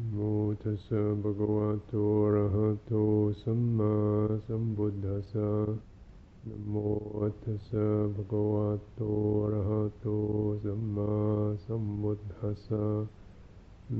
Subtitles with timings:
[0.00, 0.18] โม
[0.62, 2.92] ตัสสะภะคะวะโตอะระหะโต
[3.42, 3.94] สัมมา
[4.46, 5.50] สัมพุทธัสสะ
[6.46, 6.74] นะโม
[7.42, 9.00] ตัสสะภะคะวะโต
[9.42, 10.06] อะระหะโต
[10.64, 11.12] สัมมา
[11.64, 12.84] สัมพุทธัสสะ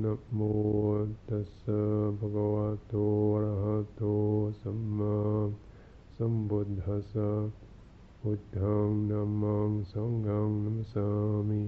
[0.02, 0.40] นะโม
[1.28, 1.80] ตัสสะ
[2.18, 2.94] ภะคะวะโต
[3.34, 4.02] อะระหะโต
[4.62, 5.16] สัมมา
[6.16, 7.30] สัมพุทธัสสะ
[8.20, 11.06] พุทธังธัมมังสังฆังนัมสสา
[11.48, 11.62] มิ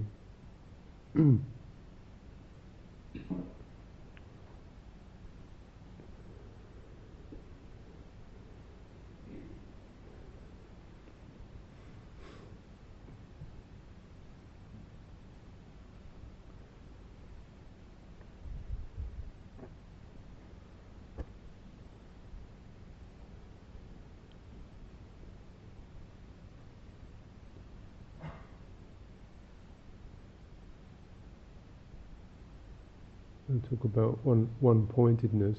[33.69, 35.59] talk about one one pointedness,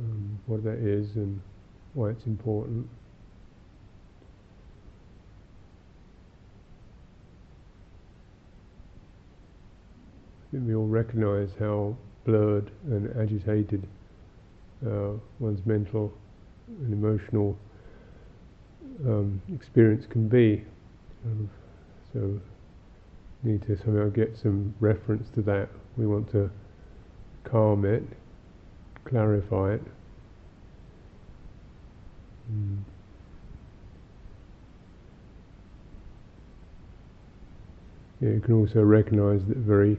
[0.00, 1.40] um, what that is, and
[1.94, 2.86] why it's important.
[10.48, 13.86] I think we all recognize how blurred and agitated
[14.86, 16.12] uh, one's mental
[16.82, 17.58] and emotional
[19.06, 20.64] um, experience can be.
[21.24, 21.50] Um,
[22.12, 22.40] so,
[23.42, 25.68] need to somehow get some reference to that.
[25.96, 26.50] We want to
[27.44, 28.02] calm it,
[29.04, 29.82] clarify it.
[32.52, 32.78] Mm.
[38.20, 39.98] Yeah, you can also recognize that very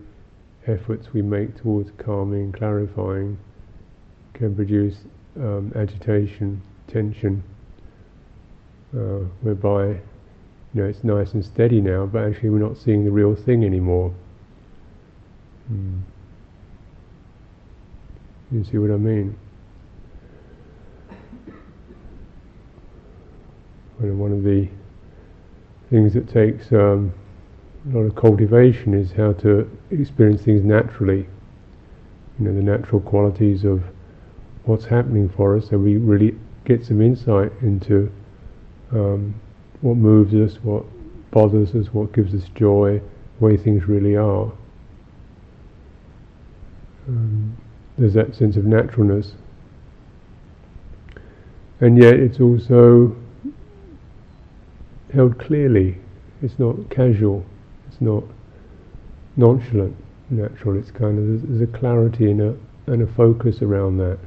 [0.66, 3.38] efforts we make towards calming, clarifying,
[4.34, 4.98] can produce
[5.38, 7.44] um, agitation, tension,
[8.96, 10.02] uh, whereby you
[10.74, 14.14] know it's nice and steady now, but actually we're not seeing the real thing anymore.
[15.72, 16.02] Mm.
[18.52, 19.38] You see what I mean?
[24.00, 24.70] One of the
[25.90, 27.14] things that takes um,
[27.92, 31.28] a lot of cultivation is how to experience things naturally.
[32.40, 33.84] You know, the natural qualities of
[34.66, 38.12] what's happening for us, so we really get some insight into
[38.92, 39.34] um,
[39.82, 40.86] what moves us, what
[41.32, 43.02] bothers us, what gives us joy,
[43.40, 44.52] the way things really are.
[47.08, 47.58] Um,
[47.98, 49.34] there's that sense of naturalness.
[51.80, 53.16] And yet it's also
[55.14, 55.98] held clearly.
[56.42, 57.46] It's not casual.
[57.88, 58.24] It's not
[59.36, 59.96] nonchalant,
[60.30, 60.78] natural.
[60.78, 62.58] It's kind of there's, a clarity and a
[62.88, 64.18] and a focus around that.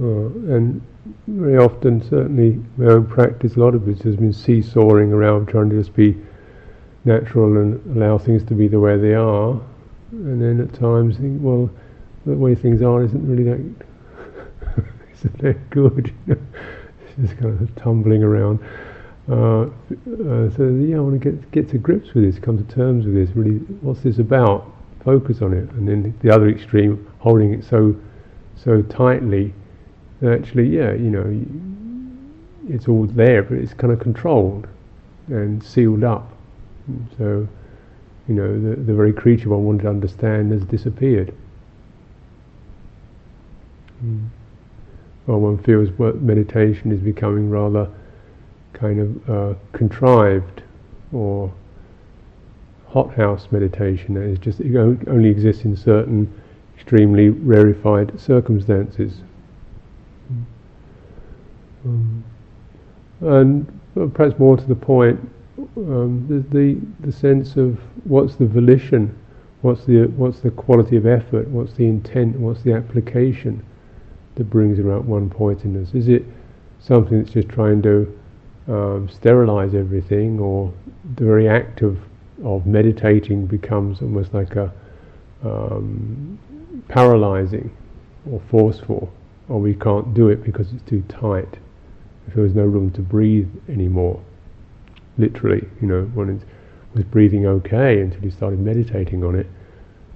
[0.00, 0.80] Uh, and
[1.26, 5.70] very often, certainly my own practice, a lot of it has been seesawing around, trying
[5.70, 6.16] to just be
[7.04, 9.60] natural and allow things to be the way they are.
[10.10, 11.70] And then at times think, well,
[12.26, 16.12] the way things are isn't really that isn't that good.
[16.26, 16.40] it's
[17.20, 18.60] just kind of tumbling around.
[19.28, 22.74] Uh, uh, so yeah, I want to get get to grips with this, come to
[22.74, 23.36] terms with this.
[23.36, 24.72] Really, what's this about?
[25.04, 27.94] Focus on it, and then the other extreme, holding it so
[28.56, 29.54] so tightly
[30.20, 31.46] that actually, yeah, you know,
[32.68, 34.66] it's all there, but it's kind of controlled
[35.28, 36.32] and sealed up.
[37.16, 37.46] So,
[38.28, 41.34] you know, the the very creature one wanted to understand has disappeared.
[44.04, 44.28] Mm.
[45.26, 47.90] Well, one feels what meditation is becoming rather
[48.72, 50.62] kind of uh, contrived
[51.12, 51.52] or
[52.86, 54.76] hothouse meditation that is just it
[55.08, 56.32] only exists in certain
[56.74, 59.20] extremely rarefied circumstances.
[61.84, 62.24] Um,
[63.20, 63.80] and
[64.14, 65.20] perhaps more to the point,
[65.76, 69.16] um, the, the, the sense of what's the volition,
[69.62, 73.64] what's the what's the quality of effort, what's the intent, what's the application
[74.36, 75.94] that brings about one pointedness.
[75.94, 76.24] Is it
[76.78, 78.18] something that's just trying to
[78.68, 80.72] um, sterilize everything, or
[81.16, 81.98] the very act of,
[82.44, 84.72] of meditating becomes almost like a
[85.42, 86.38] um,
[86.88, 87.74] paralyzing
[88.30, 89.12] or forceful,
[89.48, 91.58] or we can't do it because it's too tight.
[92.26, 94.22] If there was no room to breathe anymore,
[95.18, 96.42] literally, you know, one is,
[96.94, 99.46] was breathing okay until you started meditating on it,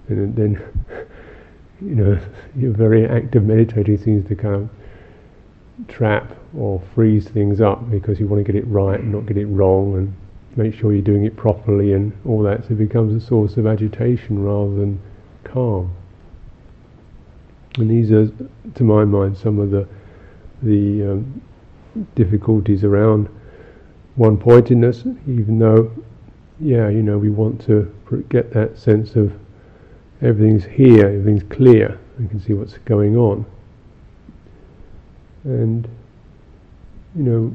[0.09, 0.63] and then,
[1.81, 2.21] you know,
[2.57, 8.21] your very act of meditating seems to kind of trap or freeze things up because
[8.21, 10.15] you want to get it right and not get it wrong and
[10.57, 12.63] make sure you're doing it properly and all that.
[12.63, 15.01] So it becomes a source of agitation rather than
[15.45, 15.95] calm.
[17.79, 18.29] And these are,
[18.75, 19.89] to my mind, some of the
[20.63, 21.43] the um,
[22.15, 23.29] difficulties around
[24.17, 25.01] one pointedness.
[25.27, 25.91] Even though,
[26.61, 27.93] yeah, you know, we want to
[28.29, 29.33] get that sense of
[30.21, 33.45] everything's here, everything's clear, we can see what's going on.
[35.45, 35.89] And,
[37.17, 37.53] you know,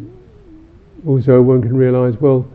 [1.05, 2.45] also one can realize, well,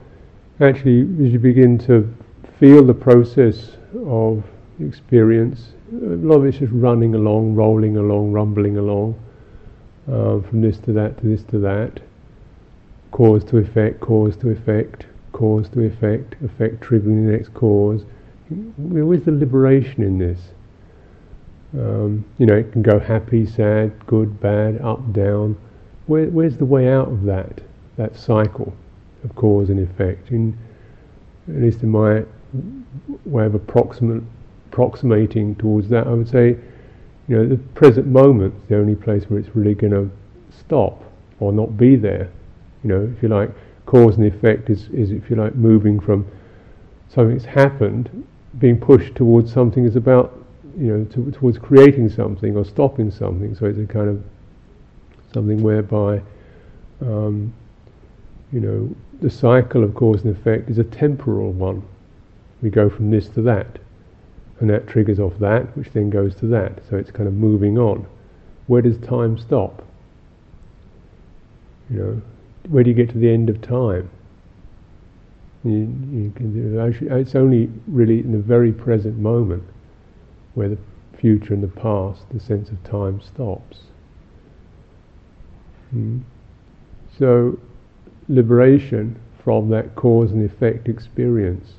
[0.61, 2.13] actually, as you begin to
[2.59, 3.77] feel the process
[4.07, 4.45] of
[4.81, 9.19] experience, a lot of it's just running along, rolling along, rumbling along,
[10.11, 12.01] uh, from this to that to this to that,
[13.13, 18.05] cause to effect, cause to effect, cause to effect, effect triggering the next cause.
[18.77, 20.41] Where's the liberation in this?
[21.75, 25.57] Um, you know, it can go happy, sad, good, bad, up, down.
[26.07, 27.61] Where, where's the way out of that?
[27.97, 28.75] That cycle
[29.25, 30.31] of cause and effect.
[30.31, 30.59] In,
[31.49, 32.25] at least in my
[33.25, 36.57] way of approximating towards that, I would say,
[37.29, 40.11] you know, the present moment is the only place where it's really going to
[40.59, 41.03] stop
[41.41, 42.31] or not be there.
[42.83, 43.51] You know, if you like,
[43.87, 46.27] cause and effect is, is if you like, moving from
[47.09, 48.27] something that's happened,
[48.59, 50.39] being pushed towards something is about,
[50.79, 53.55] you know, to, towards creating something or stopping something.
[53.55, 54.23] So it's a kind of
[55.33, 56.23] something whereby,
[57.01, 57.53] um,
[58.53, 61.83] you know, the cycle of cause and effect is a temporal one.
[62.61, 63.79] We go from this to that,
[64.61, 66.81] and that triggers off that, which then goes to that.
[66.89, 68.07] So it's kind of moving on.
[68.67, 69.85] Where does time stop?
[71.91, 72.23] You know,
[72.69, 74.11] where do you get to the end of time?
[75.65, 75.73] You,
[76.11, 76.79] you can,
[77.11, 79.63] it's only really in the very present moment
[80.55, 80.79] where the
[81.17, 83.79] future and the past, the sense of time stops.
[85.91, 86.21] Hmm.
[87.17, 87.59] So,
[88.29, 91.75] liberation from that cause and effect experience,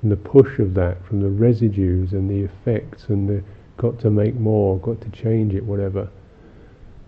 [0.00, 3.42] from the push of that, from the residues and the effects and the
[3.76, 6.08] got to make more, got to change it, whatever,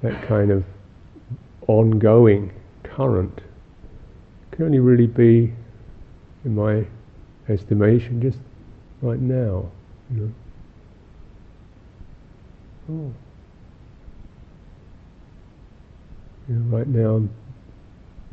[0.01, 0.65] that kind of
[1.69, 2.53] ongoing
[2.85, 3.41] current
[4.51, 5.53] can only really be,
[6.45, 6.85] in my
[7.49, 8.39] estimation, just
[9.01, 9.71] right now.
[10.15, 10.33] You know.
[12.91, 13.13] Oh.
[16.49, 17.27] You know, right now,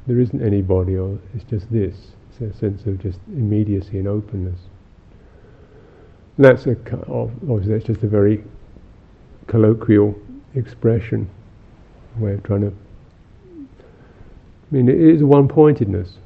[0.08, 1.96] there isn't anybody, or it's just this.
[2.32, 4.60] It's a sense of just immediacy and openness.
[6.36, 6.76] And that's a
[7.08, 8.44] obviously that's just a very
[9.48, 10.16] colloquial
[10.56, 11.30] expression,
[12.18, 12.74] way of trying to
[14.70, 16.18] I mean, it is one pointedness.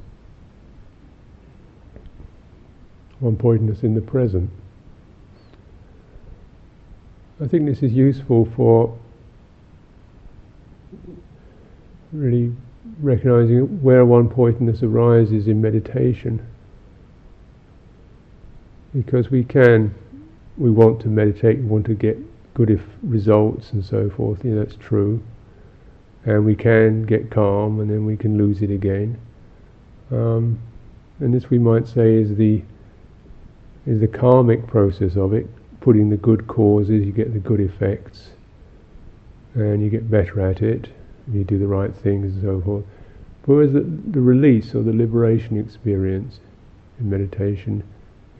[3.20, 4.50] One pointedness in the present.
[7.42, 8.96] I think this is useful for
[12.12, 12.52] really
[13.00, 16.46] recognizing where one pointedness arises in meditation.
[18.94, 19.94] Because we can,
[20.58, 22.18] we want to meditate, we want to get
[22.54, 25.22] good if results and so forth, you know, that's true
[26.26, 29.18] and we can get calm and then we can lose it again.
[30.10, 30.58] Um,
[31.20, 32.62] and this we might say is the
[33.86, 35.46] is the karmic process of it,
[35.80, 38.30] putting the good causes, you get the good effects,
[39.54, 40.88] and you get better at it,
[41.30, 42.84] you do the right things and so forth.
[43.44, 46.40] Whereas the, the release or the liberation experience
[46.98, 47.84] in meditation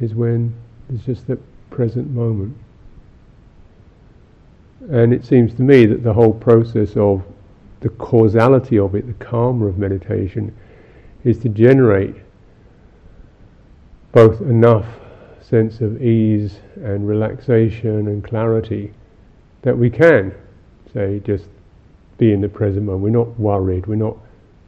[0.00, 0.54] is when
[0.92, 1.37] it's just the
[1.70, 2.56] present moment.
[4.90, 7.22] And it seems to me that the whole process of
[7.84, 10.56] the causality of it, the karma of meditation,
[11.22, 12.14] is to generate
[14.10, 14.86] both enough
[15.42, 18.90] sense of ease and relaxation and clarity
[19.61, 20.35] that we can,
[20.94, 21.44] say, just
[22.16, 23.02] be in the present moment.
[23.02, 24.16] We're not worried, we're not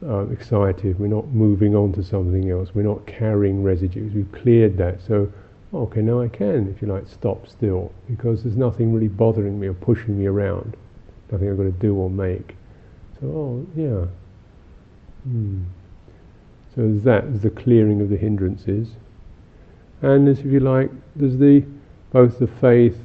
[0.05, 4.77] uh, excited, we're not moving on to something else, we're not carrying residues, we've cleared
[4.77, 5.01] that.
[5.07, 5.33] So,
[5.73, 9.65] okay, now I can, if you like, stop still because there's nothing really bothering me
[9.65, 10.77] or pushing me around,
[11.31, 12.56] nothing I've got to do or make.
[13.19, 14.05] So, oh, yeah.
[15.23, 15.63] Hmm.
[16.75, 18.89] So that, there's the clearing of the hindrances.
[20.01, 21.65] And as if you like, there's the
[22.11, 22.97] both the faith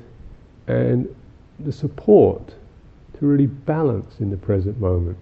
[0.66, 1.08] and
[1.58, 2.54] the support
[3.18, 5.18] to really balance in the present moment.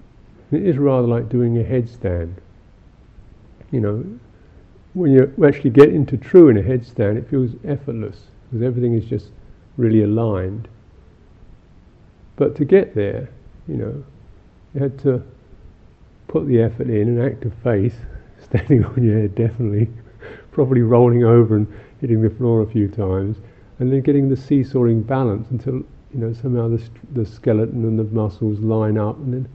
[0.51, 2.35] it is rather like doing a headstand.
[3.71, 4.05] You know,
[4.95, 9.05] when you actually get into true in a headstand, it feels effortless because everything is
[9.05, 9.29] just
[9.77, 10.67] really aligned.
[12.37, 13.31] But to get there,
[13.69, 14.05] you know,
[14.75, 15.23] you had to
[16.29, 17.95] put the effort in, an act of faith,
[18.43, 19.89] standing on your head definitely,
[20.53, 21.67] probably rolling over and
[22.01, 23.37] hitting the floor a few times,
[23.79, 27.99] and then getting the seesawing balance until you know somehow the, st- the skeleton and
[27.99, 29.49] the muscles line up, and then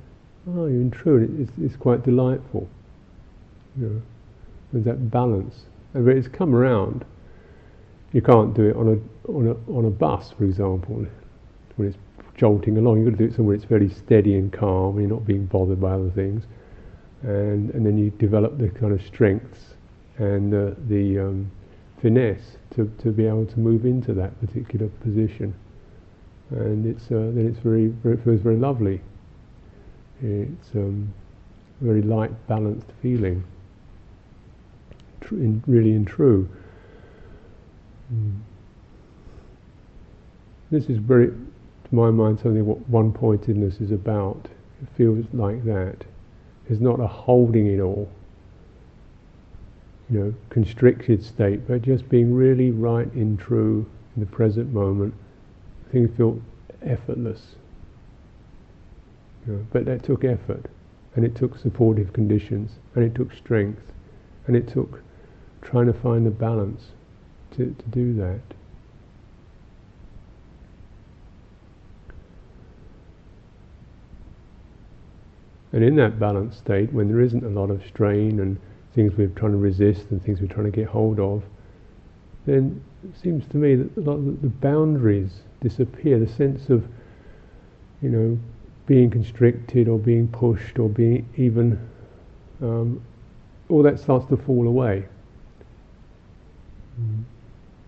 [0.47, 1.37] oh, you're in true.
[1.39, 2.67] It's, it's quite delightful.
[3.79, 4.01] You know,
[4.71, 7.05] there's that balance, and it's come around.
[8.13, 11.05] You can't do it on a on a on a bus, for example,
[11.75, 11.97] when it's
[12.35, 12.97] jolting along.
[12.97, 14.99] You've got to do it somewhere it's very steady and calm.
[14.99, 16.43] You're not being bothered by other things,
[17.23, 19.75] and and then you develop the kind of strengths
[20.17, 21.51] and uh, the um,
[22.01, 25.53] finesse to, to be able to move into that particular position.
[26.51, 29.01] And it's uh, then it's very, very, it feels very lovely.
[30.21, 31.13] It's um,
[31.81, 33.43] a very light, balanced feeling.
[35.21, 36.47] Tr- in, really and true.
[38.13, 38.39] Mm.
[40.71, 41.31] This is very,
[41.85, 44.47] to my mind, something what one pointedness is about.
[44.81, 46.05] It feels like that.
[46.69, 48.09] It's not a holding it all,
[50.09, 55.13] you know, constricted state, but just being really right and true in the present moment.
[55.91, 56.41] Things feel
[56.81, 57.55] effortless.
[59.45, 60.65] You know, but that took effort,
[61.15, 63.81] and it took supportive conditions, and it took strength,
[64.47, 65.01] and it took
[65.61, 66.91] trying to find the balance
[67.51, 68.41] to, to do that.
[75.75, 78.57] And in that balanced state, when there isn't a lot of strain and
[78.93, 81.43] things we're trying to resist and things we're trying to get hold of,
[82.45, 86.17] then it seems to me that a lot of the boundaries disappear.
[86.17, 86.87] The sense of,
[88.01, 88.39] you know,
[88.87, 91.77] being constricted or being pushed or being even,
[92.61, 93.01] um,
[93.67, 95.05] all that starts to fall away.
[97.01, 97.23] Mm.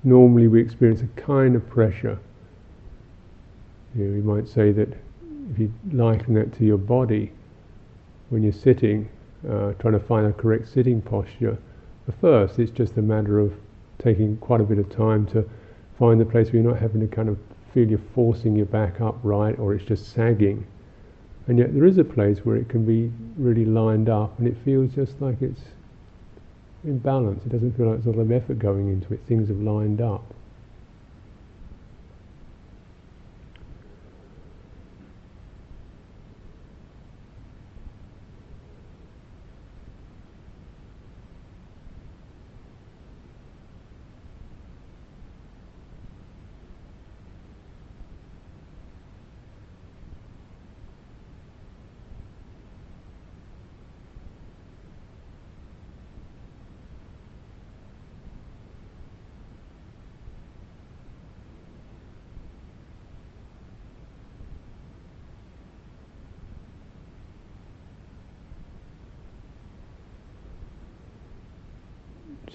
[0.03, 2.20] Normally, we experience a kind of pressure.
[3.96, 4.89] You, know, you might say that
[5.51, 7.32] if you liken that to your body,
[8.29, 9.10] when you're sitting,
[9.48, 11.57] uh, trying to find a correct sitting posture,
[12.07, 13.53] at first it's just a matter of
[14.00, 15.48] taking quite a bit of time to
[15.98, 17.38] find the place where you're not having to kind of
[17.74, 20.65] feel you're forcing your back up right or it's just sagging.
[21.48, 24.57] And yet there is a place where it can be really lined up and it
[24.65, 25.62] feels just like it's
[26.84, 27.46] in balance.
[27.46, 29.22] It doesn't feel like there's a lot of effort going into it.
[29.27, 30.24] Things have lined up.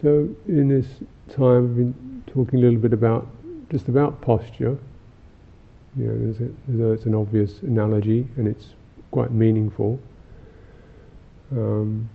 [0.02, 0.87] So in this
[1.43, 3.27] time, we've been talking a little bit about
[3.71, 4.79] just about posture.
[5.97, 8.67] You know, there's a, it's an obvious analogy, and it's
[9.11, 9.99] quite meaningful.
[11.51, 12.09] Um,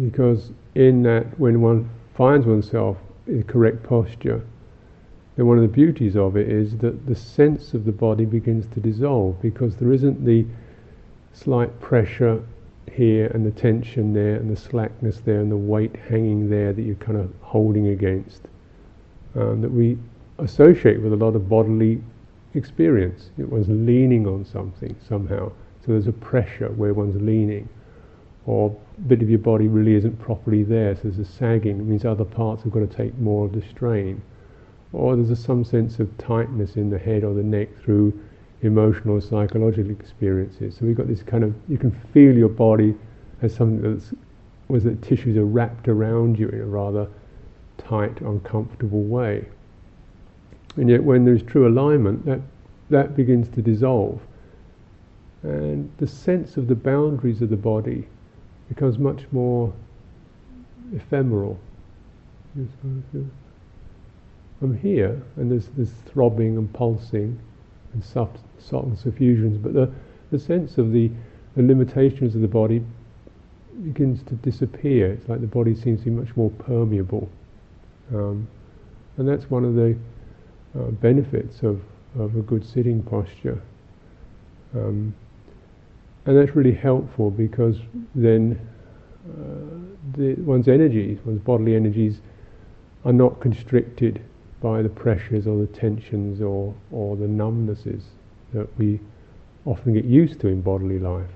[0.00, 4.44] because in that, when one finds oneself in the correct posture,
[5.36, 8.66] then one of the beauties of it is that the sense of the body begins
[8.74, 10.44] to dissolve because there isn't the
[11.32, 12.42] slight pressure
[12.90, 16.82] here and the tension there and the slackness there and the weight hanging there that
[16.82, 18.42] you're kind of holding against
[19.34, 19.96] um, that we
[20.38, 22.02] associate with a lot of bodily
[22.54, 23.30] experience.
[23.38, 25.52] It was leaning on something somehow.
[25.84, 27.68] So there's a pressure where one's leaning,
[28.46, 31.80] or a bit of your body really isn't properly there, so there's a sagging.
[31.80, 34.22] It means other parts have got to take more of the strain.
[34.92, 38.12] Or there's a, some sense of tightness in the head or the neck through
[38.62, 40.76] emotional psychological experiences.
[40.76, 42.94] So we've got this kind of, you can feel your body
[43.42, 44.14] as something that's,
[44.68, 47.08] was that tissues are wrapped around you in a rather
[47.76, 49.44] tight, uncomfortable way.
[50.76, 52.40] And yet when there's true alignment, that,
[52.90, 54.20] that begins to dissolve.
[55.42, 58.06] And the sense of the boundaries of the body
[58.68, 59.72] becomes much more
[60.94, 61.58] ephemeral.
[64.62, 67.38] I'm here, and there's this throbbing and pulsing
[67.92, 69.90] and soft, subtle suffusions, but the,
[70.30, 71.10] the sense of the,
[71.56, 72.82] the limitations of the body
[73.82, 75.12] begins to disappear.
[75.12, 77.28] It's like the body seems to be much more permeable.
[78.14, 78.46] Um,
[79.16, 79.96] and that's one of the
[80.78, 81.80] uh, benefits of,
[82.18, 83.60] of a good sitting posture.
[84.74, 85.14] Um,
[86.24, 87.76] and that's really helpful because
[88.14, 88.58] then
[89.28, 92.20] uh, the, one's energies, one's bodily energies,
[93.04, 94.22] are not constricted
[94.60, 98.02] by the pressures or the tensions or, or the numbnesses
[98.52, 99.00] that we
[99.64, 101.30] often get used to in bodily life.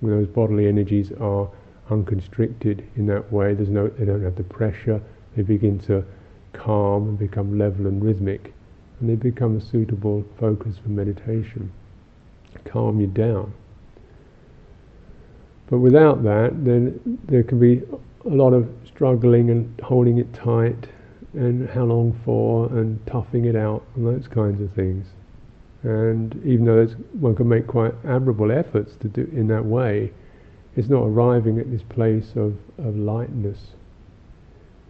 [0.00, 1.48] When those bodily energies are
[1.90, 5.00] unconstricted in that way, there's no, they don't have the pressure,
[5.36, 6.04] they begin to
[6.52, 8.52] calm and become level and rhythmic,
[9.00, 11.72] and they become a suitable focus for meditation,
[12.64, 13.52] calm you down.
[15.70, 17.82] But without that, then there can be
[18.24, 20.88] a lot of struggling and holding it tight
[21.34, 25.06] and how long for and toughing it out and those kinds of things.
[25.82, 26.86] And even though
[27.20, 30.12] one can make quite admirable efforts to do in that way,
[30.76, 33.74] it's not arriving at this place of, of lightness.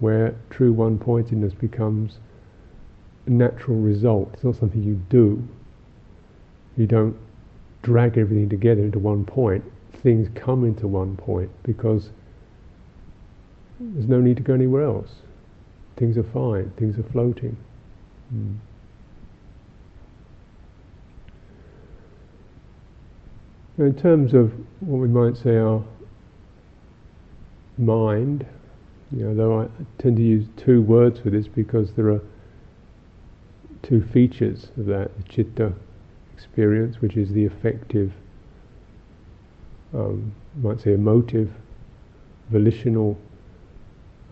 [0.01, 2.19] where true one pointedness becomes
[3.27, 4.31] a natural result.
[4.35, 5.47] It's not something you do.
[6.77, 7.17] You don't
[7.83, 9.65] drag everything together into one point.
[10.03, 12.11] Things come into one point because
[13.81, 15.11] there's no need to go anywhere else.
[15.97, 17.57] Things are fine, things are floating.
[18.33, 18.59] Mm.
[23.79, 25.85] In terms of what we might say our
[27.77, 28.45] mind,
[29.13, 29.69] you know, though I
[30.03, 32.21] tend to use two words for this because there are
[33.85, 35.73] two features of that the chitta
[36.35, 38.13] experience, which is the affective,
[39.95, 41.49] um, might say emotive,
[42.51, 43.17] volitional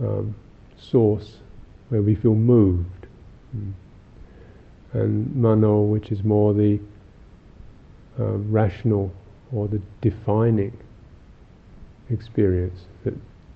[0.00, 0.35] um,
[0.76, 1.37] source
[1.91, 3.07] where we feel moved.
[3.57, 3.73] Mm.
[4.93, 6.81] And mano, which is more the
[8.19, 9.12] uh, rational
[9.53, 10.76] or the defining
[12.11, 13.15] experience that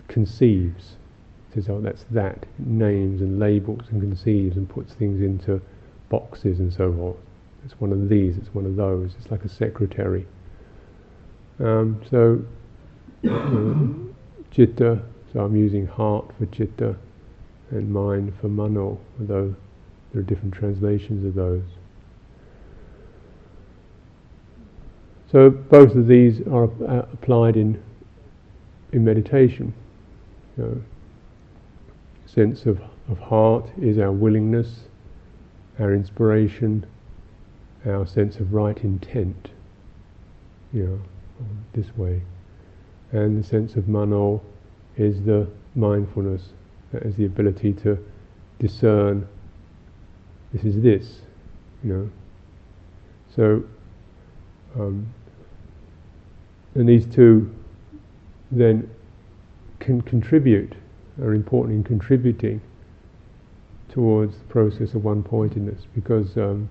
[0.08, 0.96] conceives.
[1.54, 2.46] Says, oh, that's that.
[2.58, 5.60] names and labels and conceives and puts things into
[6.08, 7.16] boxes and so forth.
[7.64, 9.14] It's one of these, it's one of those.
[9.18, 10.26] It's like a secretary.
[11.58, 12.42] Um, so,
[14.50, 16.96] chitta, so I'm using heart for chitta
[17.70, 19.54] and mind for mano, although
[20.12, 21.62] there are different translations of those.
[25.30, 27.80] So both of these are uh, applied in
[28.92, 29.72] in meditation.
[30.56, 30.82] You know,
[32.26, 34.88] sense of, of heart is our willingness,
[35.78, 36.84] our inspiration,
[37.86, 39.50] our sense of right intent.
[40.72, 41.00] You know,
[41.72, 42.22] this way,
[43.12, 44.42] and the sense of mano
[44.96, 46.50] is the mindfulness,
[46.92, 47.96] that is the ability to
[48.58, 49.26] discern.
[50.52, 51.20] This is this,
[51.84, 52.10] you know.
[53.34, 53.64] So
[54.78, 55.06] um,
[56.74, 57.52] and these two
[58.50, 58.88] then
[59.78, 60.74] can contribute,
[61.20, 62.60] are important in contributing
[63.88, 66.68] towards the process of one-pointedness because um,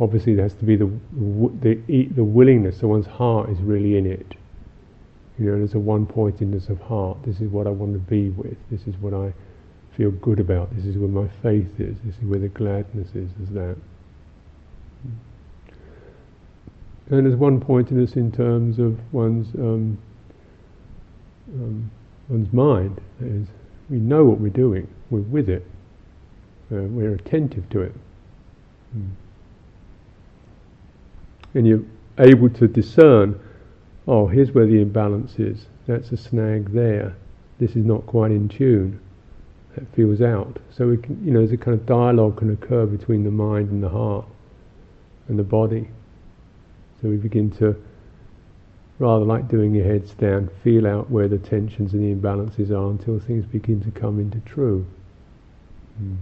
[0.00, 0.90] obviously there has to be the,
[1.60, 4.34] the, the willingness, so one's heart is really in it.
[5.38, 7.18] You know, there's a one-pointedness of heart.
[7.24, 8.56] This is what I want to be with.
[8.70, 9.32] This is what I
[9.96, 10.74] feel good about.
[10.74, 11.96] This is where my faith is.
[12.04, 13.30] This is where the gladness is.
[13.42, 13.76] Is that.
[17.10, 19.98] And there's one point in this in terms of one's um,
[21.54, 21.90] um,
[22.28, 23.00] one's mind.
[23.20, 23.48] Is
[23.88, 24.86] we know what we're doing.
[25.10, 25.64] We're with it.
[26.70, 27.94] Uh, we're attentive to it.
[28.96, 29.10] Mm.
[31.54, 31.84] And you're
[32.18, 33.40] able to discern.
[34.06, 35.66] Oh, here's where the imbalance is.
[35.86, 37.16] That's a snag there.
[37.58, 39.00] This is not quite in tune.
[39.74, 40.58] That feels out.
[40.70, 43.70] So we can, you know, there's a kind of dialogue can occur between the mind
[43.70, 44.26] and the heart
[45.28, 45.88] and the body.
[47.00, 47.76] So we begin to,
[48.98, 52.90] rather like doing your heads down, feel out where the tensions and the imbalances are
[52.90, 54.84] until things begin to come into true.
[56.02, 56.16] Mm.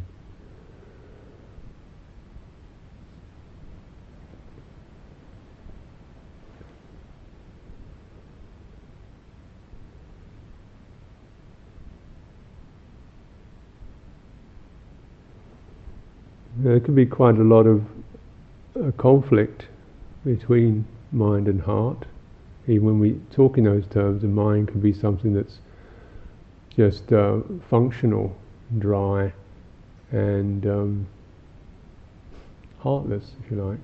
[16.59, 17.83] There can be quite a lot of
[18.79, 19.67] uh, conflict
[20.27, 22.05] between mind and heart.
[22.67, 25.61] Even when we talk in those terms, the mind can be something that's
[26.77, 27.39] just uh,
[27.71, 28.37] functional,
[28.79, 29.33] dry,
[30.11, 31.07] and um,
[32.81, 33.79] heartless, if you like.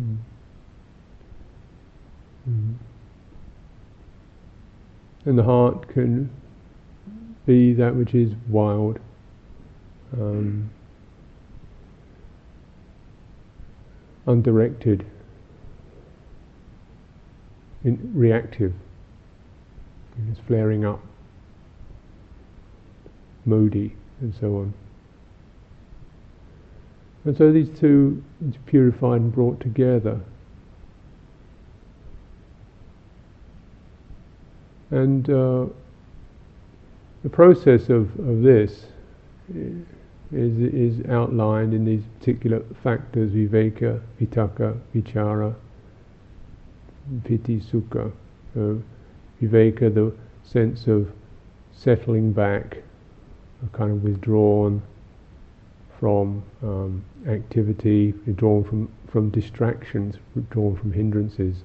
[0.00, 0.16] Mm.
[2.48, 2.74] Mm.
[5.26, 6.30] And the heart can
[7.44, 8.98] be that which is wild,
[10.14, 10.70] um,
[14.30, 15.04] undirected,
[17.84, 18.72] in reactive,
[20.30, 21.00] it's flaring up,
[23.44, 24.74] moody, and so on.
[27.24, 28.22] And so these two
[28.66, 30.20] purified and brought together.
[34.90, 35.66] And uh,
[37.22, 38.86] the process of, of this
[40.32, 45.54] is, is outlined in these particular factors viveka, vitakka, vichara,
[47.24, 48.12] piti, sukha.
[48.54, 48.82] So,
[49.42, 50.12] viveka, the
[50.44, 51.10] sense of
[51.72, 52.78] settling back,
[53.72, 54.82] kind of withdrawn
[55.98, 61.56] from um, activity, withdrawn from, from distractions, withdrawn from hindrances.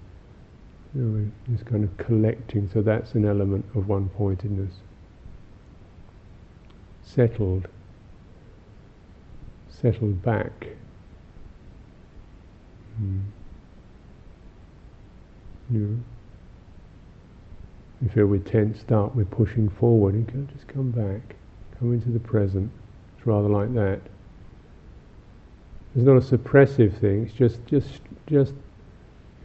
[0.93, 4.73] You know, this kind of collecting, so that's an element of one pointedness.
[7.04, 7.67] Settled
[9.81, 10.67] settled back.
[13.01, 13.23] Mm.
[15.71, 16.03] You
[18.01, 21.35] we feel we're tensed up, we're pushing forward, and can just come back,
[21.79, 22.71] come into the present.
[23.17, 24.01] It's rather like that.
[25.95, 27.25] It's not a suppressive thing.
[27.25, 28.53] It's just, just, just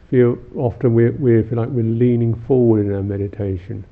[0.09, 0.37] feel.
[0.55, 3.85] Often we're, we're like we're leaning forward in our meditation,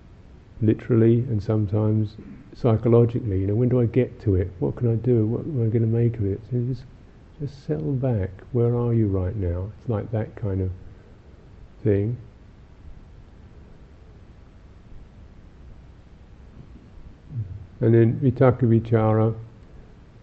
[0.61, 2.17] literally, and sometimes
[2.55, 3.39] psychologically.
[3.39, 4.51] You know, when do I get to it?
[4.59, 5.25] What can I do?
[5.25, 6.41] What am I going to make of it?
[6.51, 6.83] So just,
[7.39, 8.29] just settle back.
[8.51, 9.71] Where are you right now?
[9.79, 10.71] It's like that kind of
[11.83, 12.17] thing.
[17.81, 19.33] And then vitakka vichara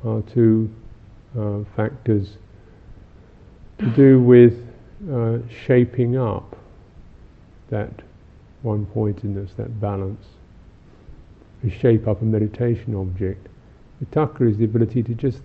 [0.05, 0.71] are two
[1.39, 2.37] uh, factors
[3.79, 4.63] to do with
[5.11, 6.57] uh, shaping up
[7.71, 7.91] that
[8.63, 10.25] one pointedness, that balance,
[11.71, 13.49] shape up a meditation object.
[14.03, 15.43] Vitakka is the ability to just,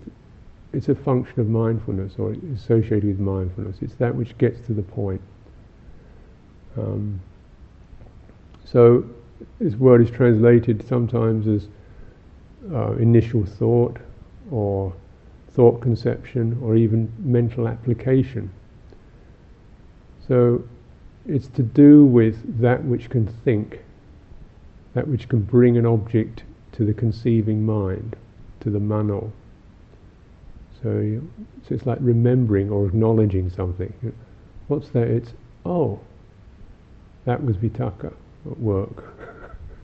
[0.72, 3.76] it's a function of mindfulness or associated with mindfulness.
[3.80, 5.20] It's that which gets to the point.
[6.76, 7.20] Um,
[8.64, 9.04] so
[9.58, 11.68] this word is translated sometimes as
[12.72, 13.98] uh, initial thought
[14.50, 14.92] or
[15.52, 18.50] thought conception or even mental application.
[20.26, 20.62] So
[21.26, 23.80] it's to do with that which can think,
[24.94, 28.16] that which can bring an object to the conceiving mind,
[28.60, 29.32] to the mano.
[30.82, 31.30] So, you,
[31.66, 33.92] so it's like remembering or acknowledging something.
[34.68, 35.08] What's that?
[35.08, 35.32] It's,
[35.64, 36.00] oh,
[37.24, 38.12] that was vitakka
[38.50, 39.14] at work.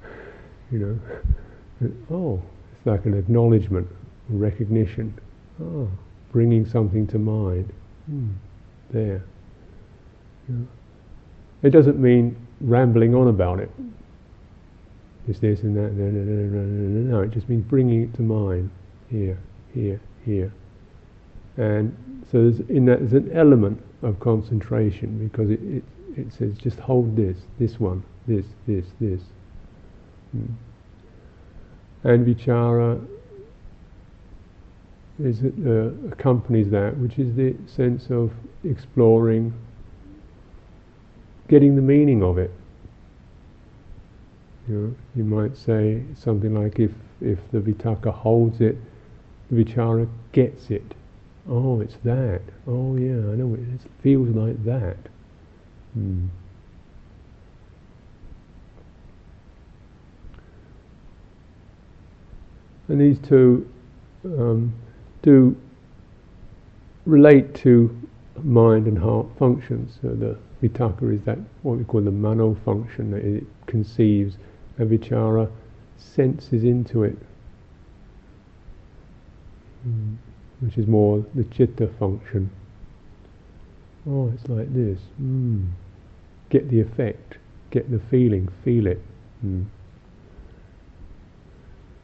[0.72, 2.42] you know, oh,
[2.72, 3.86] it's like an acknowledgement,
[4.28, 5.14] recognition.
[5.62, 5.88] Oh,
[6.32, 7.72] bringing something to mind.
[8.06, 8.30] Hmm,
[8.90, 9.22] there.
[11.62, 13.70] It doesn't mean rambling on about it.
[15.28, 15.92] It's this and that.
[15.92, 17.20] No, no.
[17.20, 18.70] It just means bringing it to mind.
[19.10, 19.38] Here,
[19.74, 20.52] here, here.
[21.58, 25.84] And so there's, in that there's an element of concentration because it, it,
[26.16, 29.20] it says just hold this, this one, this, this, this.
[30.32, 30.52] Hmm.
[32.04, 33.04] And vichara
[35.18, 38.30] is, uh, accompanies that, which is the sense of
[38.64, 39.52] exploring,
[41.48, 42.52] getting the meaning of it.
[44.68, 48.76] You, you might say something like, if, if the vitakka holds it,
[49.50, 50.94] the vichara gets it.
[51.48, 52.42] Oh, it's that.
[52.66, 53.54] Oh, yeah, I know.
[53.54, 54.96] It, feels like that.
[55.94, 56.26] Hmm.
[62.88, 63.68] And these two
[64.24, 64.74] um,
[65.22, 65.56] do
[67.06, 67.96] relate to
[68.42, 69.98] mind and heart functions.
[70.02, 74.36] So the vitakka is that what we call the mano function that it conceives,
[74.78, 75.50] and vichara
[75.96, 77.18] senses into it,
[79.86, 80.16] mm.
[80.60, 82.50] which is more the chitta function.
[84.08, 84.98] Oh, it's like this.
[85.20, 85.68] Mm.
[86.50, 87.38] Get the effect,
[87.70, 89.02] get the feeling, feel it.
[89.44, 89.66] Mm.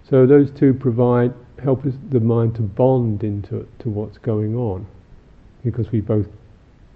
[0.08, 1.32] So those two provide
[1.62, 4.86] help us, the mind to bond into to what's going on,
[5.64, 6.26] because we both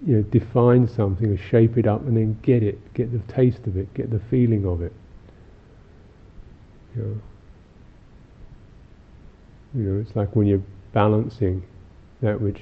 [0.05, 3.65] you know define something, or shape it up, and then get it, get the taste
[3.65, 4.93] of it, get the feeling of it.
[9.73, 11.63] You know, it's like when you're balancing
[12.21, 12.61] that which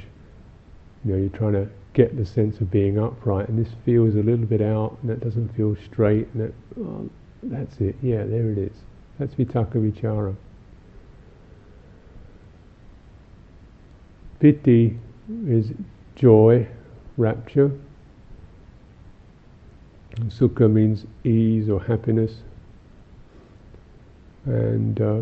[1.04, 4.20] you know you're trying to get the sense of being upright, and this feels a
[4.20, 7.10] little bit out, and that doesn't feel straight, and that, oh,
[7.42, 8.78] that's it, yeah, there it is.
[9.18, 10.36] That's vitakka vichara.
[14.40, 15.00] Piti
[15.48, 15.72] is
[16.16, 16.68] joy,
[17.18, 17.72] rapture.
[20.28, 22.44] Sukha means ease or happiness.
[24.48, 25.22] And uh,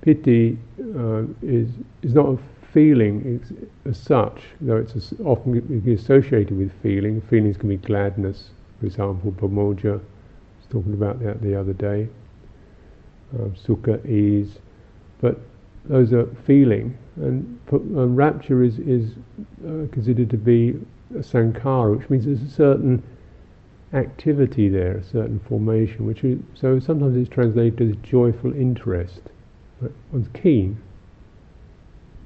[0.00, 0.58] piti
[0.96, 1.68] uh, is,
[2.02, 2.38] is not a
[2.72, 3.40] feeling
[3.84, 7.20] as such, though it's often associated with feeling.
[7.22, 12.08] Feelings can be gladness, for example, Pamodja was talking about that the other day.
[13.34, 14.58] Uh, sukha, ease.
[15.20, 15.38] But
[15.84, 19.10] those are feeling, and, rapture is, is
[19.66, 20.78] uh, considered to be
[21.14, 23.02] a sankhara, which means there's a certain
[23.92, 29.20] activity there, a certain formation, which is, so sometimes it's translated as joyful interest.
[29.80, 29.92] Right?
[30.12, 30.80] One's keen.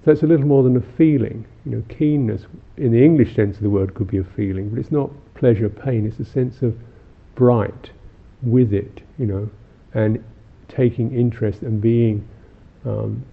[0.05, 1.46] So it's a little more than a feeling.
[1.64, 2.46] You know, keenness
[2.77, 5.68] in the English sense of the word could be a feeling, but it's not pleasure,
[5.68, 6.07] pain.
[6.07, 6.77] It's a sense of
[7.37, 7.90] bright
[8.42, 9.48] with it, you know,
[9.94, 10.22] and
[10.68, 12.27] taking interest and being
[12.85, 13.25] um,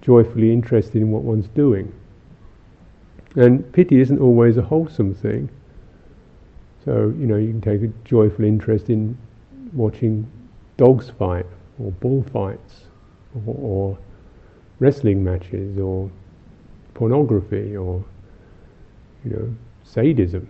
[0.00, 1.92] joyfully interested in what one's doing.
[3.34, 5.48] And piti isn't always a wholesome thing.
[6.84, 9.16] So, you know, you can take a joyful interest in
[9.72, 10.28] watching
[10.76, 11.46] dogs fight,
[11.78, 12.84] or bullfights,
[13.46, 13.98] or, or
[14.80, 16.10] wrestling matches, or
[16.94, 18.04] pornography, or,
[19.24, 20.48] you know, sadism.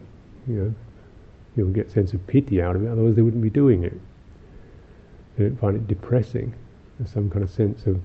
[0.49, 0.75] You know,
[1.57, 3.95] you'll get a sense of piti out of it, otherwise they wouldn't be doing it.
[5.37, 6.55] They don't find it depressing.
[6.99, 8.01] There's some kind of sense of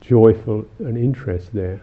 [0.00, 1.80] joyful and interest there.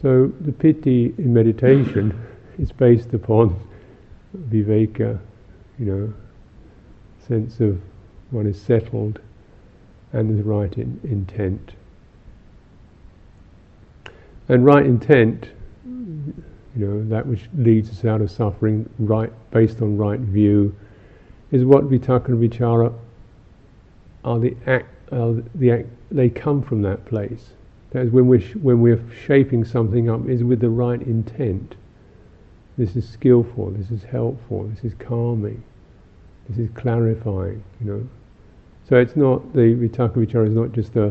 [0.00, 2.18] So the piti in meditation
[2.58, 3.60] is based upon
[4.36, 5.18] viveka,
[5.78, 6.14] you know,
[7.26, 7.80] sense of
[8.30, 9.20] one is settled
[10.12, 11.72] and the right in, intent.
[14.48, 15.50] And right intent,
[15.84, 16.34] you
[16.86, 20.74] know, that which leads us out of suffering, right based on right view,
[21.50, 22.92] is what vitakka and vichara
[24.24, 27.50] are the act, uh, the act, they come from that place.
[27.90, 31.74] That is when we're sh- when we're shaping something up is with the right intent.
[32.80, 33.72] This is skillful.
[33.72, 34.62] This is helpful.
[34.64, 35.62] This is calming.
[36.48, 37.62] This is clarifying.
[37.78, 38.08] You know,
[38.88, 41.08] so it's not the vitakka vichara is not just a,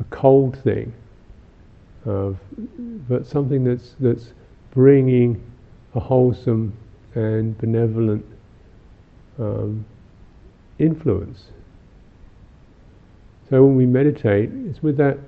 [0.00, 0.94] a cold thing,
[2.06, 2.38] of,
[3.06, 4.32] but something that's that's
[4.70, 5.42] bringing
[5.94, 6.72] a wholesome
[7.14, 8.24] and benevolent
[9.38, 9.84] um,
[10.78, 11.50] influence.
[13.50, 15.18] So when we meditate, it's with that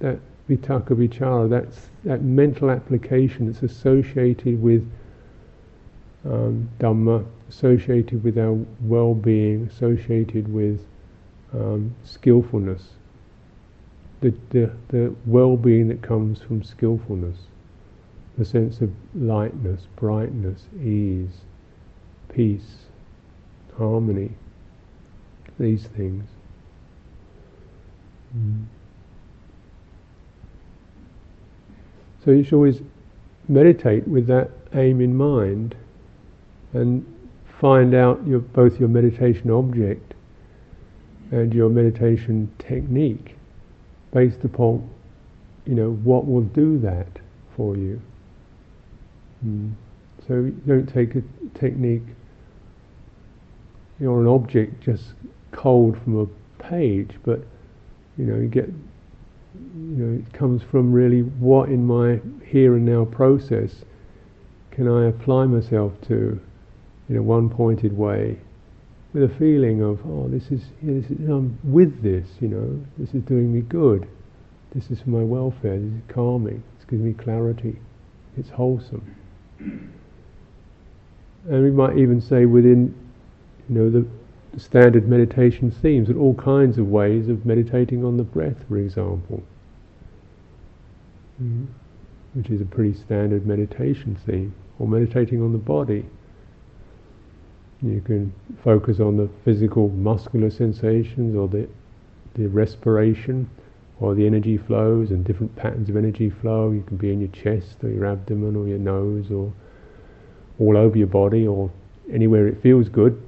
[0.00, 0.18] that
[0.50, 4.84] vitakka vichara, that's that mental application that's associated with
[6.24, 10.80] um, Dhamma, associated with our well-being, associated with
[11.52, 12.82] um, skillfulness,
[14.20, 17.36] the, the, the well-being that comes from skillfulness,
[18.38, 21.42] the sense of lightness, brightness, ease,
[22.32, 22.86] peace,
[23.76, 24.30] harmony,
[25.58, 26.24] these things.
[28.36, 28.64] Mm.
[32.24, 32.80] So you should always
[33.46, 35.76] meditate with that aim in mind
[36.74, 37.04] and
[37.60, 40.14] find out your, both your meditation object
[41.30, 43.36] and your meditation technique
[44.12, 44.88] based upon
[45.64, 47.08] you know what will do that
[47.56, 48.00] for you.
[49.44, 49.72] Mm.
[50.26, 51.22] So don't take a
[51.58, 52.02] technique
[54.00, 55.14] or an object just
[55.52, 57.40] cold from a page, but
[58.18, 58.68] you know you get
[59.74, 63.70] you know, it comes from really what in my here and now process
[64.70, 66.40] can I apply myself to
[67.08, 68.38] in a one-pointed way
[69.12, 73.14] with a feeling of, oh, this is, this is, I'm with this, you know, this
[73.14, 74.08] is doing me good,
[74.74, 77.78] this is for my welfare, this is calming, it's giving me clarity,
[78.36, 79.14] it's wholesome.
[79.58, 79.92] And
[81.62, 82.94] we might even say within,
[83.68, 84.06] you know, the
[84.58, 89.42] standard meditation themes and all kinds of ways of meditating on the breath, for example,
[91.40, 91.66] mm
[92.34, 96.04] which is a pretty standard meditation theme, or meditating on the body.
[97.84, 101.68] You can focus on the physical muscular sensations, or the
[102.34, 103.48] the respiration,
[104.00, 106.70] or the energy flows and different patterns of energy flow.
[106.70, 109.52] You can be in your chest, or your abdomen, or your nose, or
[110.58, 111.70] all over your body, or
[112.10, 113.20] anywhere it feels good.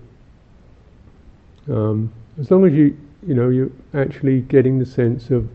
[1.68, 5.48] Um, as long as you, you know, you're actually getting the sense of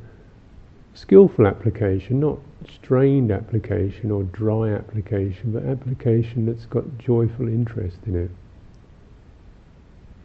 [0.94, 2.38] skillful application, not
[2.72, 8.32] strained application or dry application, but application that's got joyful interest in it.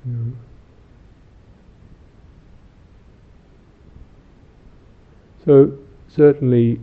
[0.06, 0.36] You.
[5.44, 5.72] So
[6.08, 6.80] certainly,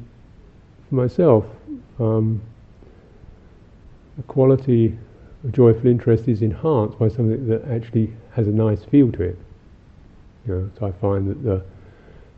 [0.89, 1.45] for myself,
[1.99, 2.41] um,
[4.17, 4.97] the quality
[5.43, 9.37] of joyful interest is enhanced by something that actually has a nice feel to it.
[10.47, 11.63] You know, so I find that the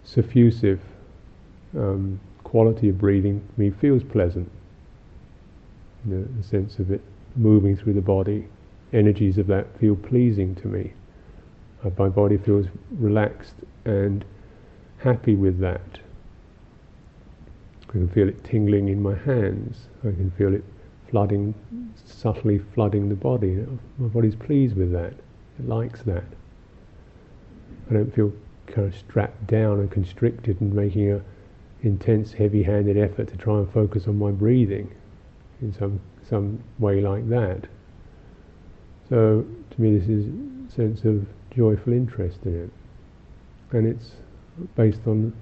[0.05, 0.79] suffusive
[1.75, 4.49] um, quality of breathing me feels pleasant.
[6.07, 7.01] You know, the sense of it
[7.35, 8.47] moving through the body,
[8.95, 10.93] energies of that feel pleasing to me.
[11.83, 13.55] Uh, my body feels relaxed
[13.85, 14.25] and
[14.97, 15.99] happy with that.
[17.87, 19.87] I can feel it tingling in my hands.
[19.99, 20.63] I can feel it
[21.09, 21.53] flooding,
[22.05, 23.65] subtly flooding the body.
[23.97, 25.13] My body's pleased with that.
[25.59, 26.25] It likes that.
[27.89, 28.33] I don't feel
[28.67, 31.21] kind of strapped down and constricted and making a
[31.83, 34.93] intense, heavy-handed effort to try and focus on my breathing
[35.61, 37.67] in some some way like that.
[39.09, 42.69] So to me, this is a sense of joyful interest in it,
[43.75, 44.11] and it's
[44.75, 45.33] based on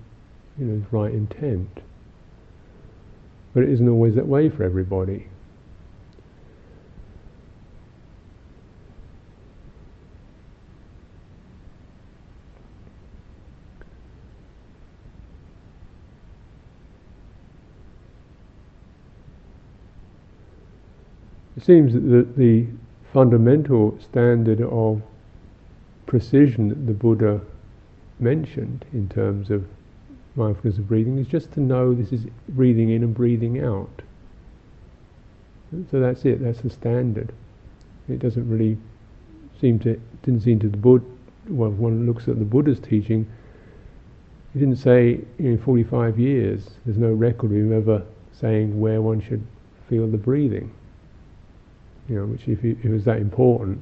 [0.59, 1.69] you know right intent.
[3.53, 5.27] But it isn't always that way for everybody.
[21.55, 22.67] It seems that the, the
[23.13, 25.01] fundamental standard of
[26.07, 27.41] precision that the Buddha
[28.19, 29.65] mentioned in terms of
[30.35, 34.01] mindfulness of breathing is just to know this is breathing in and breathing out.
[35.91, 36.43] So that's it.
[36.43, 37.33] That's the standard.
[38.09, 38.77] It doesn't really
[39.61, 41.05] seem to didn't seem to the Buddha.
[41.49, 43.27] Well, if one looks at the Buddha's teaching,
[44.53, 49.21] He didn't say in 45 years, there's no record of him ever saying where one
[49.21, 49.45] should
[49.89, 50.71] feel the breathing.
[52.09, 53.81] You know, which if it was that important,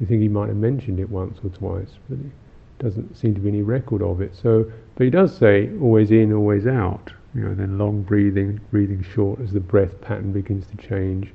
[0.00, 2.32] you think he might have mentioned it once or twice, but it
[2.78, 4.34] doesn't seem to be any record of it.
[4.34, 7.12] So, but he does say always in, always out.
[7.34, 11.32] You know, then long breathing, breathing short as the breath pattern begins to change.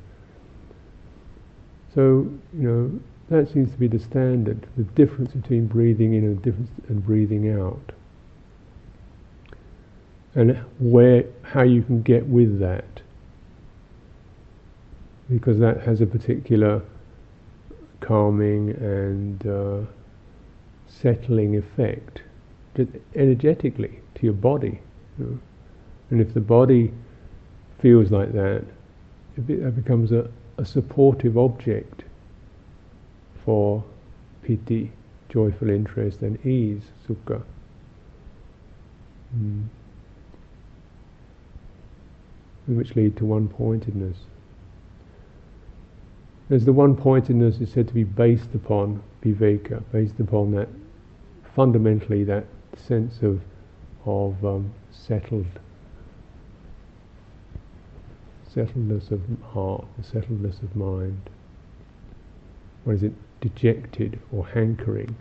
[1.96, 6.42] So, you know, that seems to be the standard, the difference between breathing in and,
[6.42, 7.92] difference and breathing out.
[10.36, 13.02] And where, how you can get with that.
[15.30, 16.82] Because that has a particular
[18.00, 19.80] calming and uh,
[20.88, 22.22] settling effect,
[22.76, 24.80] just energetically to your body.
[25.20, 25.40] You know?
[26.10, 26.94] And if the body
[27.82, 28.64] feels like that,
[29.36, 32.04] it becomes a, a supportive object
[33.44, 33.84] for
[34.42, 34.92] piti,
[35.30, 37.44] joyful interest, and ease, sukha.
[39.38, 39.66] Mm.
[42.68, 44.18] Which lead to one pointedness.
[46.50, 50.70] As the one pointedness is said to be based upon viveka, based upon that
[51.56, 53.42] fundamentally that sense of
[54.06, 55.46] of um, settled
[58.58, 61.30] settledness of heart, the settledness of mind.
[62.86, 63.14] What is it?
[63.42, 65.16] Dejected or hankering.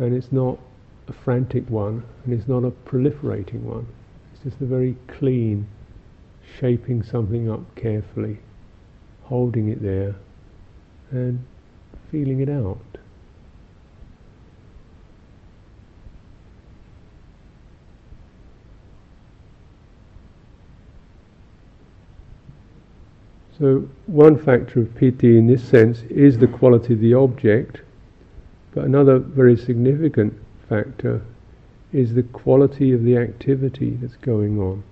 [0.00, 0.58] And it's not
[1.08, 3.86] a frantic one, and it's not a proliferating one.
[4.32, 5.66] It's just a very clean,
[6.58, 8.38] shaping something up carefully,
[9.24, 10.14] holding it there,
[11.10, 11.44] and
[12.10, 12.80] feeling it out.
[23.58, 27.82] So, one factor of piti in this sense is the quality of the object,
[28.72, 30.32] but another very significant
[30.68, 31.22] factor
[31.92, 34.82] is the quality of the activity that's going on.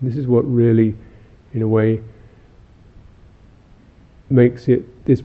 [0.00, 0.94] And this is what really,
[1.54, 2.02] in a way,
[4.28, 5.22] makes it this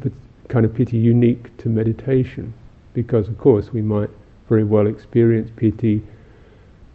[0.47, 2.53] kind of piti unique to meditation.
[2.93, 4.09] Because, of course, we might
[4.47, 6.03] very well experience piti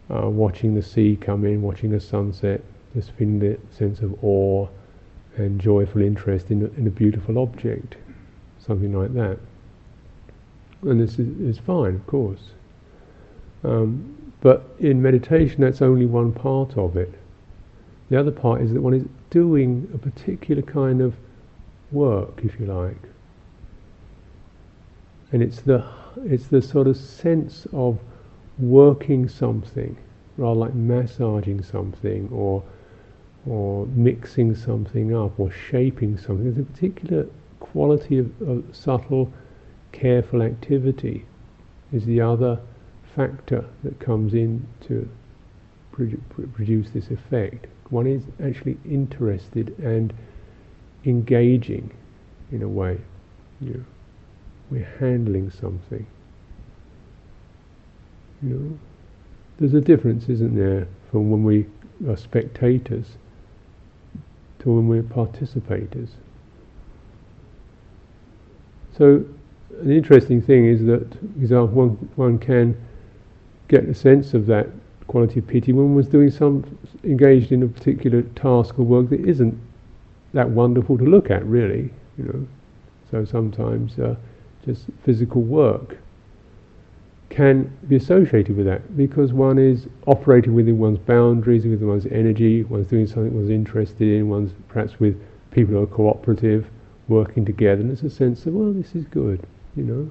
[0.09, 2.61] uh, watching the sea come in, watching the sunset,
[2.93, 4.67] just feeling the sense of awe
[5.35, 7.97] and joyful interest in in a beautiful object,
[8.59, 9.37] something like that.
[10.83, 12.51] And this is, is fine, of course.
[13.63, 17.13] Um, but in meditation, that's only one part of it.
[18.09, 21.15] The other part is that one is doing a particular kind of
[21.91, 23.01] work, if you like.
[25.31, 25.83] And it's the,
[26.23, 27.99] it's the sort of sense of
[28.59, 29.97] working something,
[30.37, 32.63] rather like massaging something or,
[33.45, 36.45] or mixing something up or shaping something.
[36.45, 37.27] There's a particular
[37.59, 39.33] quality of, of subtle,
[39.99, 41.25] careful activity
[41.91, 42.59] is the other
[43.15, 45.09] factor that comes in to
[45.91, 47.67] produce this effect.
[47.89, 50.13] One is actually interested and
[51.05, 51.91] engaging
[52.51, 52.99] in a way.
[53.61, 53.83] You know,
[54.69, 56.05] we're handling something.
[58.43, 58.79] You know,
[59.57, 61.65] there's a difference, isn't there, from when we
[62.07, 63.17] are spectators
[64.59, 66.09] to when we're participators.
[68.95, 69.25] So,
[69.81, 72.75] an interesting thing is that, for example, one, one can
[73.67, 74.67] get a sense of that
[75.07, 76.63] quality of piti when one doing some
[77.03, 79.57] engaged in a particular task or work that isn't
[80.33, 81.91] that wonderful to look at, really.
[82.17, 82.47] You know,
[83.11, 84.15] so sometimes uh,
[84.65, 85.97] just physical work
[87.29, 92.63] can be associated with that because one is operating within one's boundaries, within one's energy,
[92.63, 96.67] one's doing something one's interested in, one's perhaps with people who are cooperative,
[97.07, 99.45] working together, and there's a sense of, well, this is good,
[99.77, 100.09] you know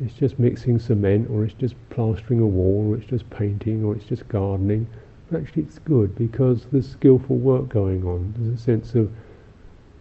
[0.00, 3.96] it's just mixing cement, or it's just plastering a wall, or it's just painting, or
[3.96, 4.86] it's just gardening.
[5.30, 8.32] But actually, it's good because there's skillful work going on.
[8.36, 9.10] There's a sense of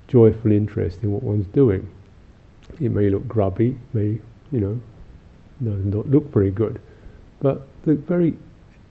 [0.08, 1.90] joyful interest in what one's doing.
[2.80, 4.20] It may look grubby, may
[4.52, 4.80] you know,
[5.60, 6.80] no, not look very good,
[7.40, 8.38] but the very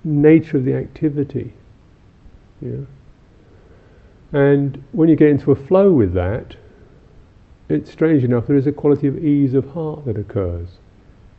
[0.02, 1.52] nature of the activity.
[2.60, 2.84] Yeah.
[4.32, 6.56] And when you get into a flow with that,
[7.68, 10.68] it's strange enough, there is a quality of ease of heart that occurs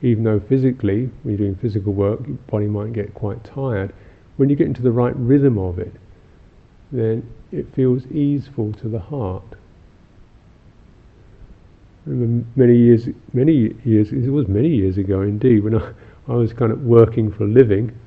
[0.02, 3.94] even though physically, when you're doing physical work, your body might get quite tired,
[4.38, 5.94] when you get into the right rhythm of it,
[6.92, 9.44] then it feels easeful to the heart.
[12.06, 15.92] I remember many years, many years, it was many years ago indeed, when I,
[16.28, 17.98] I was kind of working for a living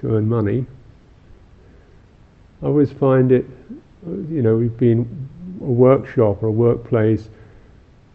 [0.00, 0.64] to earn money.
[2.62, 3.44] I always find it,
[4.06, 5.27] you know, we've been
[5.58, 7.28] workshop or a workplace,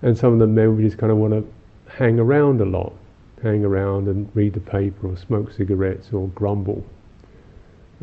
[0.02, 1.46] and some of the members just kind of want to
[1.92, 2.94] hang around a lot,
[3.42, 6.84] hang around and read the paper or smoke cigarettes or grumble.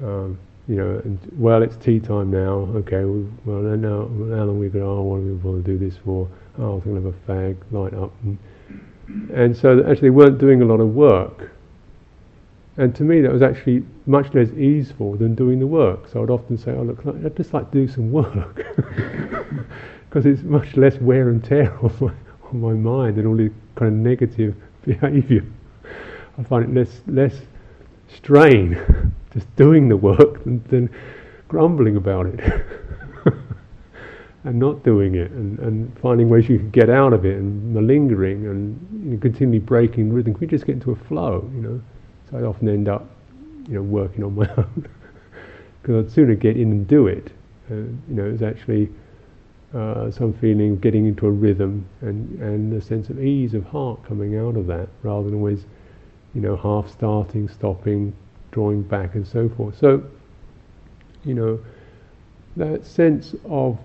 [0.03, 0.39] Um,
[0.69, 2.69] you know, and well, it's tea time now.
[2.77, 3.05] Okay,
[3.45, 4.03] well, now
[4.37, 4.83] how long we got?
[4.83, 6.29] Oh, what do we want to do this for?
[6.59, 8.39] Oh, I'm going to have a fag, light up, and,
[9.35, 11.51] and so actually they weren't doing a lot of work.
[12.77, 16.09] And to me, that was actually much less easeful than doing the work.
[16.09, 18.57] So I'd often say, "Oh, look, I'd just like to do some work,"
[20.09, 22.13] because it's much less wear and tear on my
[22.51, 24.55] on my mind and all the kind of negative
[24.85, 25.45] behaviour.
[26.39, 27.41] I find it less less
[28.09, 28.79] strain
[29.33, 30.91] just doing the work than, than
[31.49, 32.41] grumbling about it
[34.45, 37.75] and not doing it and, and finding ways you can get out of it and
[37.75, 40.33] malingering and you know, continually breaking rhythm.
[40.33, 41.81] Can we just get into a flow, you know?
[42.31, 43.07] So I often end up,
[43.69, 44.89] you know, working on my own
[45.83, 47.33] because I'd sooner get in and do it.
[47.71, 48.89] Uh, you know, it's actually
[49.75, 53.65] uh, some feeling of getting into a rhythm and, and a sense of ease of
[53.65, 55.65] heart coming out of that rather than always,
[56.35, 58.13] you know, half starting, stopping,
[58.51, 59.79] drawing back and so forth.
[59.79, 60.03] So,
[61.25, 61.61] you know,
[62.57, 63.79] that sense of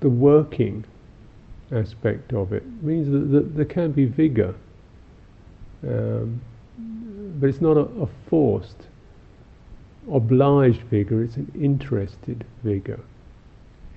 [0.00, 0.84] the working
[1.72, 4.54] aspect of it means that, that there can be vigor,
[5.86, 6.40] um,
[7.40, 8.86] but it's not a, a, forced,
[10.12, 13.00] obliged vigor, it's an interested vigor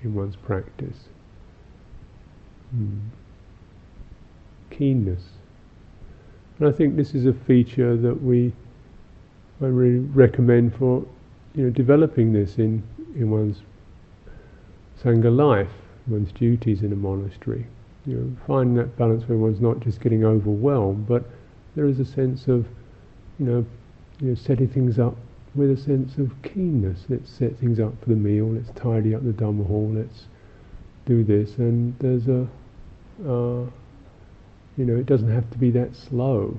[0.02, 1.08] in one's practice.
[2.70, 2.98] Hmm.
[4.70, 5.22] Keenness.
[6.58, 8.52] And I think this is a feature that we
[9.60, 11.06] I really recommend for
[11.54, 12.82] you know developing this in
[13.14, 13.62] in one's
[15.02, 15.70] sangha life,
[16.06, 17.66] one's duties in a monastery.
[18.06, 21.24] You know, finding that balance where one's not just getting overwhelmed, but
[21.76, 22.66] there is a sense of
[23.38, 23.66] you know,
[24.20, 25.16] you know setting things up
[25.54, 27.04] with a sense of keenness.
[27.08, 28.46] Let's set things up for the meal.
[28.46, 29.92] Let's tidy up the Dhamma hall.
[29.94, 30.26] Let's
[31.06, 32.48] do this, and there's a
[33.26, 33.66] uh,
[34.76, 36.58] you know, it doesn't have to be that slow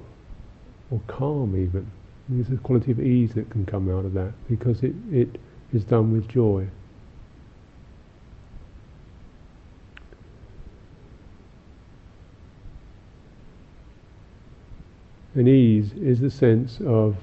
[0.91, 1.89] or calm even.
[2.30, 5.39] There's a quality of ease that can come out of that because it, it
[5.74, 6.67] is done with joy.
[15.36, 17.15] And ease is the sense of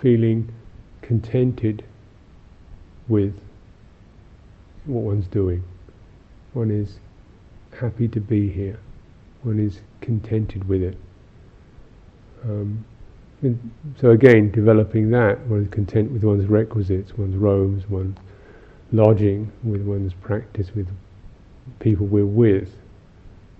[0.00, 0.52] feeling
[1.00, 1.84] contented
[3.08, 3.34] with
[4.84, 5.64] what one's doing.
[6.52, 6.98] One is
[7.78, 8.78] happy to be here.
[9.42, 10.98] One is contented with it.
[12.44, 12.84] Um,
[14.00, 18.18] so again, developing that, one is content with one's requisites, one's robes, one's
[18.92, 20.88] lodging, with one's practice, with
[21.80, 22.74] people we're with.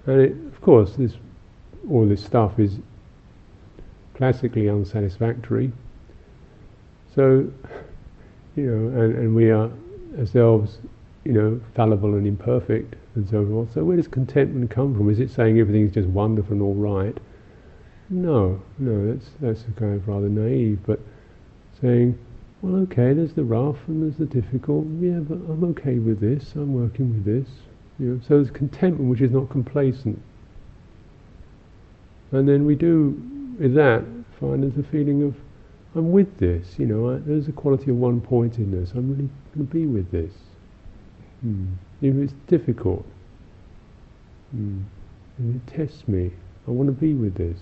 [0.07, 1.14] And it, of course, this,
[1.90, 2.78] all this stuff is
[4.17, 5.73] classically unsatisfactory.
[7.14, 7.51] So,
[8.57, 9.71] you know, and, and we are
[10.19, 10.79] ourselves,
[11.25, 13.73] you know, fallible and imperfect and so forth.
[13.75, 15.11] So where does contentment come from?
[15.11, 17.17] Is it saying everything's just wonderful and all right?
[18.09, 20.79] No, no, that's that's kind of rather naive.
[20.87, 21.01] But
[21.81, 22.19] saying,
[22.62, 24.87] well, okay, there's the rough and there's the difficult.
[25.01, 26.55] Yeah, but I'm okay with this.
[26.55, 27.53] I'm working with this.
[27.99, 30.21] You know, so there's contentment which is not complacent.
[32.33, 33.21] And then we do
[33.59, 34.04] with that
[34.38, 35.34] find there's a feeling of
[35.94, 36.78] I'm with this.
[36.78, 38.92] You know, I, there's a quality of one pointedness.
[38.92, 40.32] I'm really going to be with this.
[41.40, 41.72] Hmm.
[42.02, 43.07] Even if it's difficult.
[44.50, 44.82] Hmm.
[45.38, 46.32] And it tests me.
[46.68, 47.59] I want to be with this.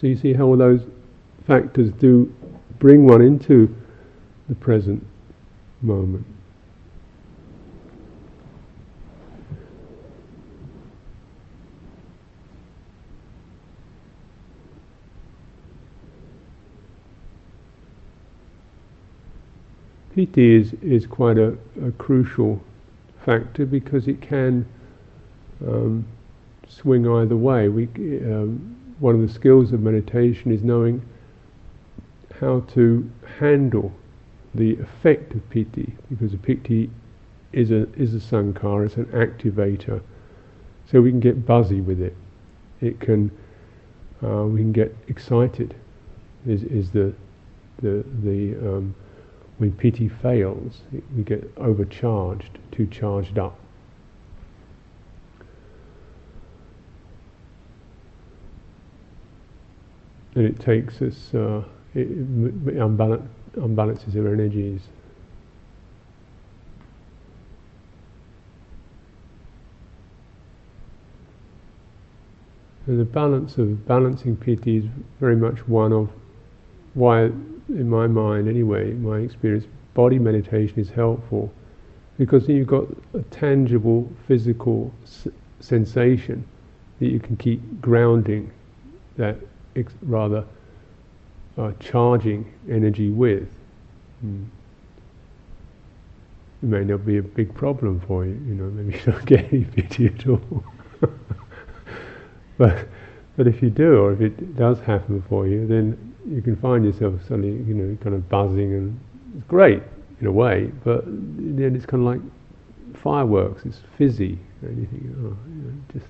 [0.00, 0.80] So you see how all those
[1.46, 2.34] factors do
[2.78, 3.74] bring one into
[4.48, 5.06] the present
[5.82, 6.26] moment.
[20.14, 22.62] Piti is, is quite a, a crucial
[23.24, 24.64] factor because it can
[25.66, 26.06] um,
[26.68, 27.68] swing either way.
[27.68, 27.86] We,
[28.24, 31.02] um, one of the skills of meditation is knowing
[32.40, 33.92] how to handle
[34.54, 36.90] the effect of piti, because a piti
[37.52, 40.00] is a is a sankhara, it's an activator.
[40.90, 42.16] So we can get buzzy with it.
[42.80, 43.32] It can
[44.22, 45.74] uh, we can get excited.
[46.46, 47.12] Is is the
[47.82, 48.94] the the um,
[49.58, 50.82] when piti fails,
[51.16, 53.58] we get overcharged, too charged up.
[60.34, 61.62] And it takes us, uh,
[61.94, 64.80] it, it unbalan- unbalances our energies.
[72.86, 74.84] And the balance of balancing piti is
[75.20, 76.10] very much one of
[76.94, 77.30] why
[77.68, 81.52] in my mind anyway, my experience, body meditation is helpful
[82.18, 85.28] because you've got a tangible physical s-
[85.60, 86.46] sensation
[87.00, 88.50] that you can keep grounding
[89.16, 89.36] that
[89.76, 90.44] ex- rather
[91.58, 93.48] uh, charging energy with.
[94.24, 94.46] Mm.
[96.62, 99.52] It may not be a big problem for you, you know, maybe you don't get
[99.52, 100.64] any piti at all.
[102.58, 102.86] but
[103.36, 106.84] but if you do, or if it does happen for you, then you can find
[106.84, 109.00] yourself suddenly, you know, kind of buzzing, and
[109.36, 109.82] it's great
[110.20, 110.70] in a way.
[110.84, 112.20] But then it's kind of like
[113.02, 113.64] fireworks.
[113.64, 116.06] It's fizzy, and you think, oh, you know, just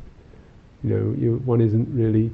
[0.83, 2.31] you know, you, one isn't really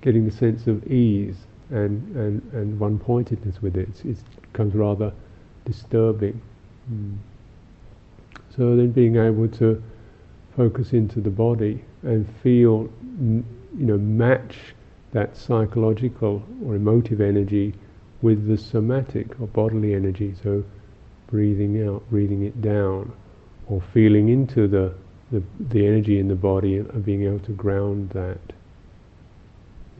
[0.00, 1.36] getting the sense of ease
[1.70, 4.04] and and and one pointedness with it.
[4.04, 4.16] It
[4.52, 5.12] becomes rather
[5.64, 6.40] disturbing.
[6.92, 7.16] Mm.
[8.56, 9.82] So then, being able to
[10.56, 12.88] focus into the body and feel
[13.78, 14.56] you know, match
[15.12, 17.74] that psychological or emotive energy
[18.22, 20.34] with the somatic or bodily energy.
[20.42, 20.64] So
[21.26, 23.12] breathing out, breathing it down,
[23.68, 24.94] or feeling into the,
[25.30, 28.38] the, the energy in the body and being able to ground that.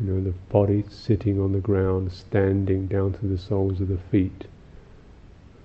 [0.01, 3.99] You know, the body sitting on the ground, standing down to the soles of the
[4.11, 4.47] feet.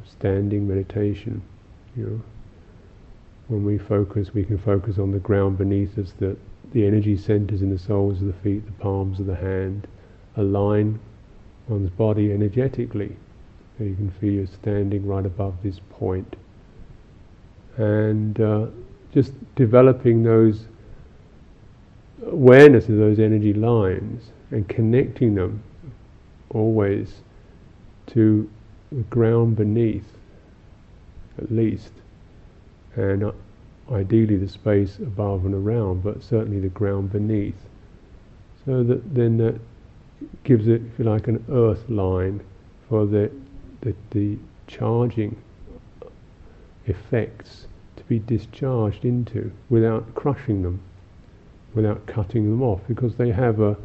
[0.05, 1.41] Standing meditation,
[1.95, 2.21] you know.
[3.47, 6.37] When we focus, we can focus on the ground beneath us, that
[6.71, 9.87] the energy centers in the soles of the feet, the palms of the hand,
[10.37, 10.99] align
[11.67, 13.15] one's body energetically.
[13.77, 16.35] So you can feel you're standing right above this point.
[17.77, 18.67] And uh,
[19.13, 20.67] just developing those
[22.25, 25.63] awareness of those energy lines and connecting them
[26.49, 27.21] always
[28.07, 28.49] to
[28.91, 30.05] the ground beneath,
[31.37, 31.91] at least.
[32.95, 33.31] And uh,
[33.91, 37.55] ideally the space above and around, but certainly the ground beneath.
[38.65, 39.59] So that then that
[40.43, 42.41] gives it, if you like, an earth line
[42.87, 43.31] for the,
[43.81, 45.35] the, the charging
[46.85, 50.81] effects to be discharged into without crushing them,
[51.73, 53.75] without cutting them off, because they have a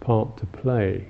[0.00, 1.06] part to play.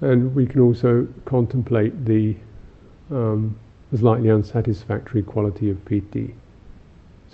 [0.00, 2.36] And we can also contemplate the
[3.10, 3.58] um,
[3.90, 6.34] the slightly unsatisfactory quality of piti.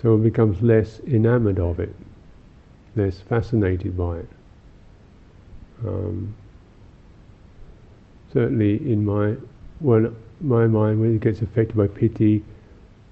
[0.01, 1.95] So one becomes less enamored of it,
[2.95, 4.29] less fascinated by it.
[5.85, 6.35] Um,
[8.31, 9.35] certainly in my
[9.79, 12.43] when my mind when it gets affected by piti,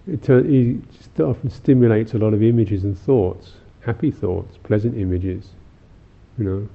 [0.07, 0.81] it, it
[1.19, 5.49] often stimulates a lot of images and thoughts, happy thoughts, pleasant images,
[6.37, 6.69] you know,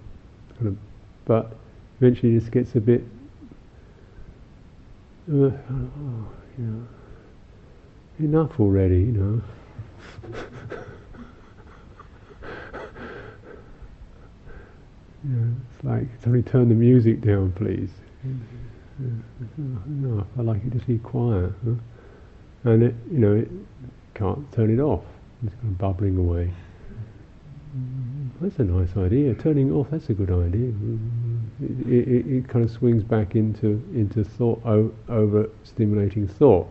[0.56, 0.76] kind of,
[1.24, 1.56] but
[2.00, 3.04] eventually it just gets a bit.
[5.30, 5.50] Uh,
[6.58, 6.86] you know,
[8.18, 9.42] enough already, you know.
[15.24, 17.90] it's like somebody turn the music down, please.
[19.86, 21.74] No, I like it to be quiet, huh?
[22.64, 23.48] and it, you know, it
[24.14, 25.04] can't turn it off.
[25.44, 26.52] It's kind of bubbling away.
[28.40, 29.34] That's a nice idea.
[29.34, 30.72] Turning off, that's a good idea.
[31.60, 36.68] It, it, it kind of swings back into into thought over stimulating thought.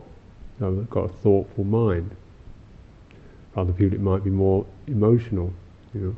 [0.60, 2.16] So I've got a thoughtful mind.
[3.53, 5.51] For other people, it might be more emotional,
[5.93, 6.16] you know.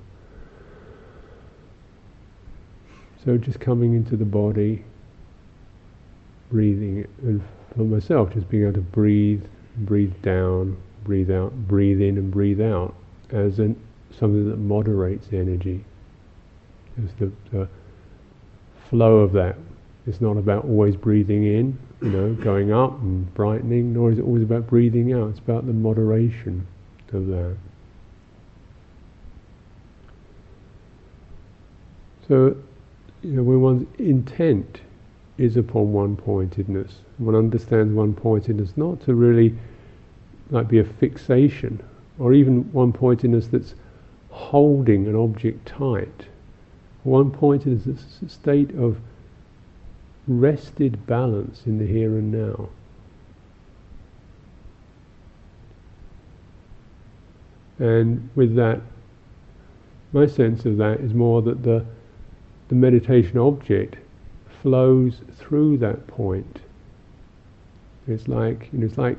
[3.25, 4.85] So just coming into the body,
[6.51, 7.41] breathing, and
[7.75, 9.43] for myself, just being able to breathe,
[9.77, 12.95] breathe down, breathe out, breathe in, and breathe out
[13.31, 13.75] as an
[14.18, 15.84] something that moderates energy.
[16.97, 17.68] It's the, the
[18.89, 19.55] flow of that.
[20.07, 24.24] It's not about always breathing in, you know, going up and brightening, nor is it
[24.24, 25.30] always about breathing out.
[25.30, 26.66] It's about the moderation
[27.14, 27.57] of that.
[32.28, 32.55] So,
[33.22, 34.82] you know, when one's intent
[35.38, 39.57] is upon one pointedness, one understands one pointedness not to really
[40.51, 41.82] like be a fixation,
[42.18, 43.76] or even one pointedness that's
[44.39, 46.27] holding an object tight.
[47.03, 48.97] One point is a state of
[50.27, 52.69] rested balance in the here and now.
[57.79, 58.81] And with that,
[60.13, 61.85] my sense of that is more that the,
[62.69, 63.97] the meditation object
[64.61, 66.61] flows through that point.
[68.07, 69.17] It's like, you know, it's like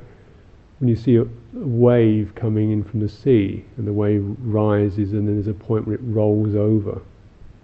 [0.81, 5.27] when you see a, wave coming in from the sea and the wave rises and
[5.27, 6.99] then there's a point where it rolls over,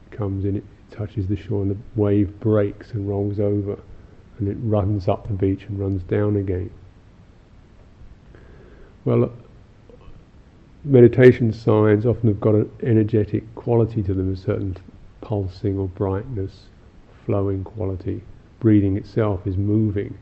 [0.05, 3.79] it comes in, it touches the shore and the wave breaks and rolls over
[4.37, 6.69] and it runs up the beach and runs down again.
[9.03, 9.31] Well,
[10.83, 14.77] meditation signs often have got an energetic quality to them, a certain
[15.21, 16.67] pulsing or brightness,
[17.25, 18.21] flowing quality.
[18.59, 20.15] Breathing itself is moving.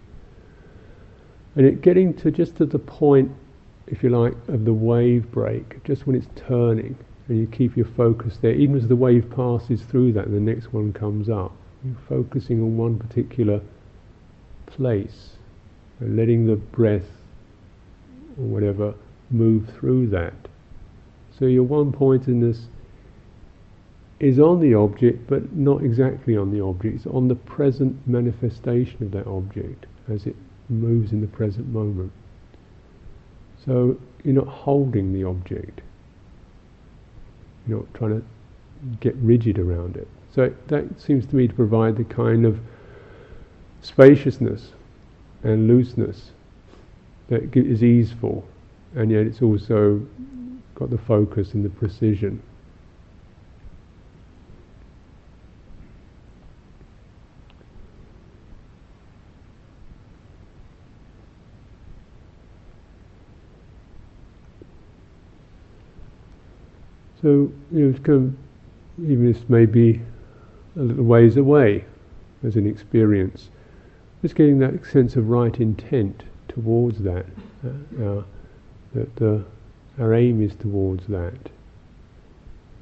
[1.55, 3.31] And it getting to just to the point,
[3.87, 6.97] if you like, of the wave break, just when it's turning,
[7.27, 10.53] and you keep your focus there, even as the wave passes through that and the
[10.53, 11.55] next one comes up.
[11.83, 13.61] You're focusing on one particular
[14.65, 15.31] place,
[15.99, 17.07] and letting the breath
[18.37, 18.93] or whatever
[19.29, 20.33] move through that.
[21.39, 22.65] So your one pointedness
[24.19, 26.95] is on the object, but not exactly on the object.
[26.95, 30.35] It's on the present manifestation of that object as it
[30.69, 32.11] moves in the present moment.
[33.65, 35.81] So you're not holding the object.
[37.67, 38.25] You're not trying to
[38.99, 40.07] get rigid around it.
[40.33, 42.59] So that seems to me to provide the kind of
[43.81, 44.73] spaciousness
[45.43, 46.31] and looseness
[47.27, 48.45] that is easeful,
[48.95, 50.05] and yet it's also
[50.75, 52.41] got the focus and the precision.
[67.25, 68.37] So you know, kind
[68.99, 69.99] of, even this may be
[70.75, 71.83] a little ways away
[72.43, 73.49] as an experience,
[74.21, 77.25] just getting that sense of right intent towards that,
[77.65, 78.21] uh,
[78.93, 79.39] that uh,
[79.99, 81.49] our aim is towards that,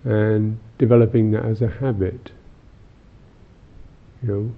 [0.04, 2.34] and developing that as a habit.
[4.22, 4.56] You know,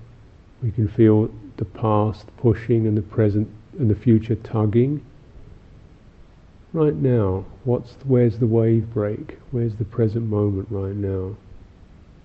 [0.63, 5.05] we can feel the past pushing and the present and the future tugging.
[6.75, 9.37] Right now, what's where's the wave break?
[9.51, 11.37] Where's the present moment right now?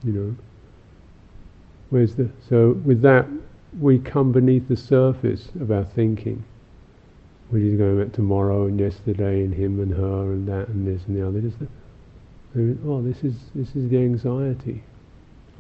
[0.03, 0.36] You know,
[1.90, 3.28] where's the so with that
[3.78, 6.42] we come beneath the surface of our thinking
[7.51, 11.07] which is going back tomorrow and yesterday and him and her and that and this
[11.07, 11.40] and the other.
[11.40, 14.82] Just the, oh, this is this is the anxiety.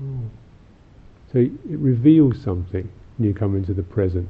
[0.02, 0.22] Oh.
[1.32, 4.28] So it reveals something when you come into the present.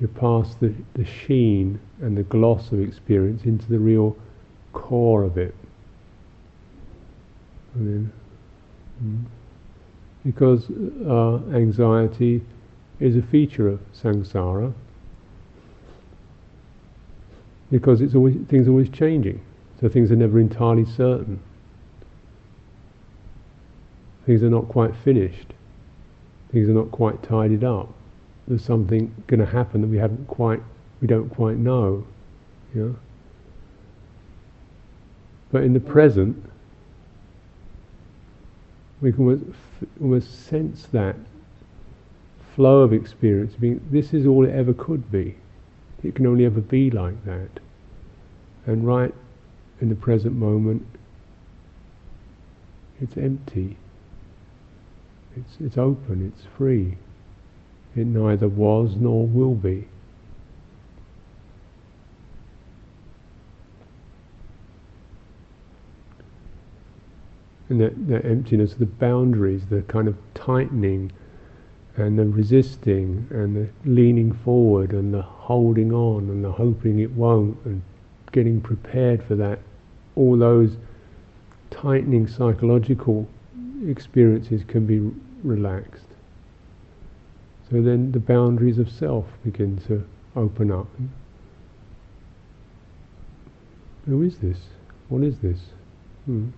[0.00, 4.16] You pass the, the sheen and the gloss of experience into the real
[4.72, 5.54] core of it.
[7.74, 8.10] Then,
[9.04, 9.24] mm,
[10.24, 10.70] because
[11.06, 12.42] uh, anxiety
[12.98, 14.72] is a feature of samsara,
[17.70, 19.40] because it's always things are always changing,
[19.80, 21.40] so things are never entirely certain.
[24.26, 25.52] Things are not quite finished.
[26.52, 27.92] Things are not quite tidied up.
[28.50, 30.60] There's something going to happen that we haven't quite,
[31.00, 32.04] we don't quite know.
[32.74, 32.96] Know?
[35.52, 36.36] But in the present,
[39.00, 39.44] we can almost,
[40.00, 41.14] almost sense that
[42.56, 43.54] flow of experience.
[43.54, 45.36] Being, this is all it ever could be.
[46.02, 47.50] It can only ever be like that.
[48.66, 49.14] And right
[49.80, 50.84] in the present moment,
[53.00, 53.76] it's empty.
[55.36, 56.96] It's, it's open, it's free.
[57.96, 59.88] It neither was nor will be.
[67.68, 71.12] And that, that emptiness, the boundaries, the kind of tightening
[71.96, 77.10] and the resisting and the leaning forward and the holding on and the hoping it
[77.12, 77.82] won't and
[78.32, 79.58] getting prepared for that,
[80.16, 80.76] all those
[81.70, 83.28] tightening psychological
[83.86, 85.10] experiences can be
[85.42, 86.09] relaxed.
[87.70, 90.04] So then the boundaries of self begin to
[90.34, 90.88] open up.
[94.06, 94.58] Who is this?
[95.08, 95.60] What is this?
[96.24, 96.48] Hmm.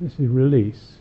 [0.00, 0.98] This is release.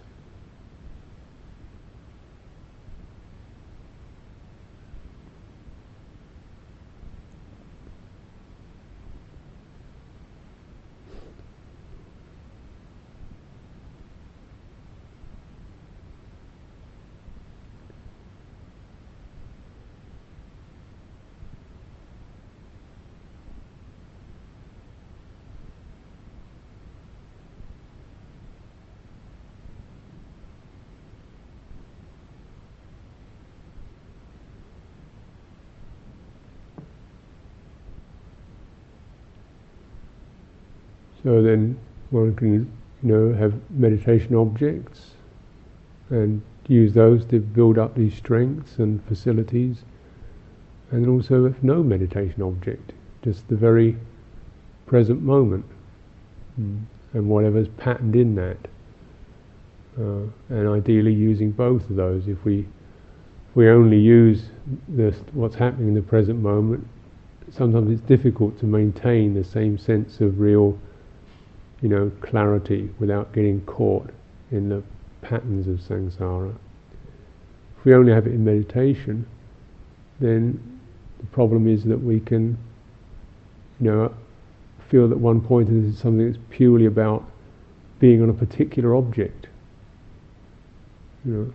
[41.24, 41.80] So then
[42.34, 42.72] can,
[43.02, 45.12] you know, have meditation objects
[46.10, 49.84] and use those to build up these strengths and facilities.
[50.92, 53.98] And also if no meditation object, just the very
[54.86, 55.66] present moment
[56.60, 56.82] mm.
[57.14, 58.58] and whatever's patterned in that.
[60.00, 62.28] Uh, and ideally using both of those.
[62.28, 62.62] If we
[63.50, 64.46] if we only use
[64.88, 66.88] this, what's happening in the present moment
[67.52, 70.78] sometimes it's difficult to maintain the same sense of real,
[71.84, 74.10] you know, clarity without getting caught
[74.52, 74.82] in the
[75.22, 76.56] patterns of samsara.
[77.78, 79.28] If we only have it in meditation,
[80.22, 80.80] then
[81.20, 82.58] the problem is that we can,
[83.82, 84.16] you know,
[84.90, 87.26] feel that one point is something that's purely about
[88.00, 89.48] being on a particular object.
[91.26, 91.54] You know.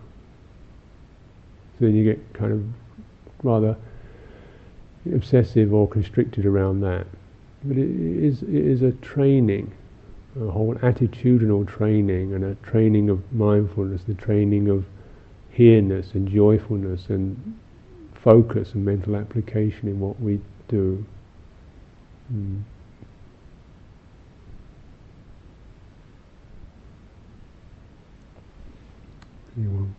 [1.79, 2.63] So then you get kind of
[3.43, 3.75] rather
[5.11, 7.07] obsessive or constricted around that.
[7.63, 9.71] But it is, it is a training,
[10.35, 14.85] a whole attitudinal training and a training of mindfulness, the training of
[15.49, 17.57] here-ness and joyfulness and
[18.23, 21.05] focus and mental application in what we do.
[22.31, 22.61] Mm.
[29.57, 29.95] Anyone?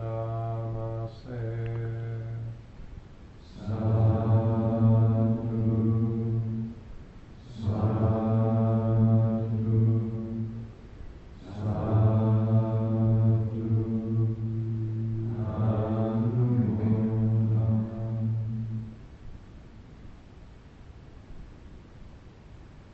[0.00, 0.37] the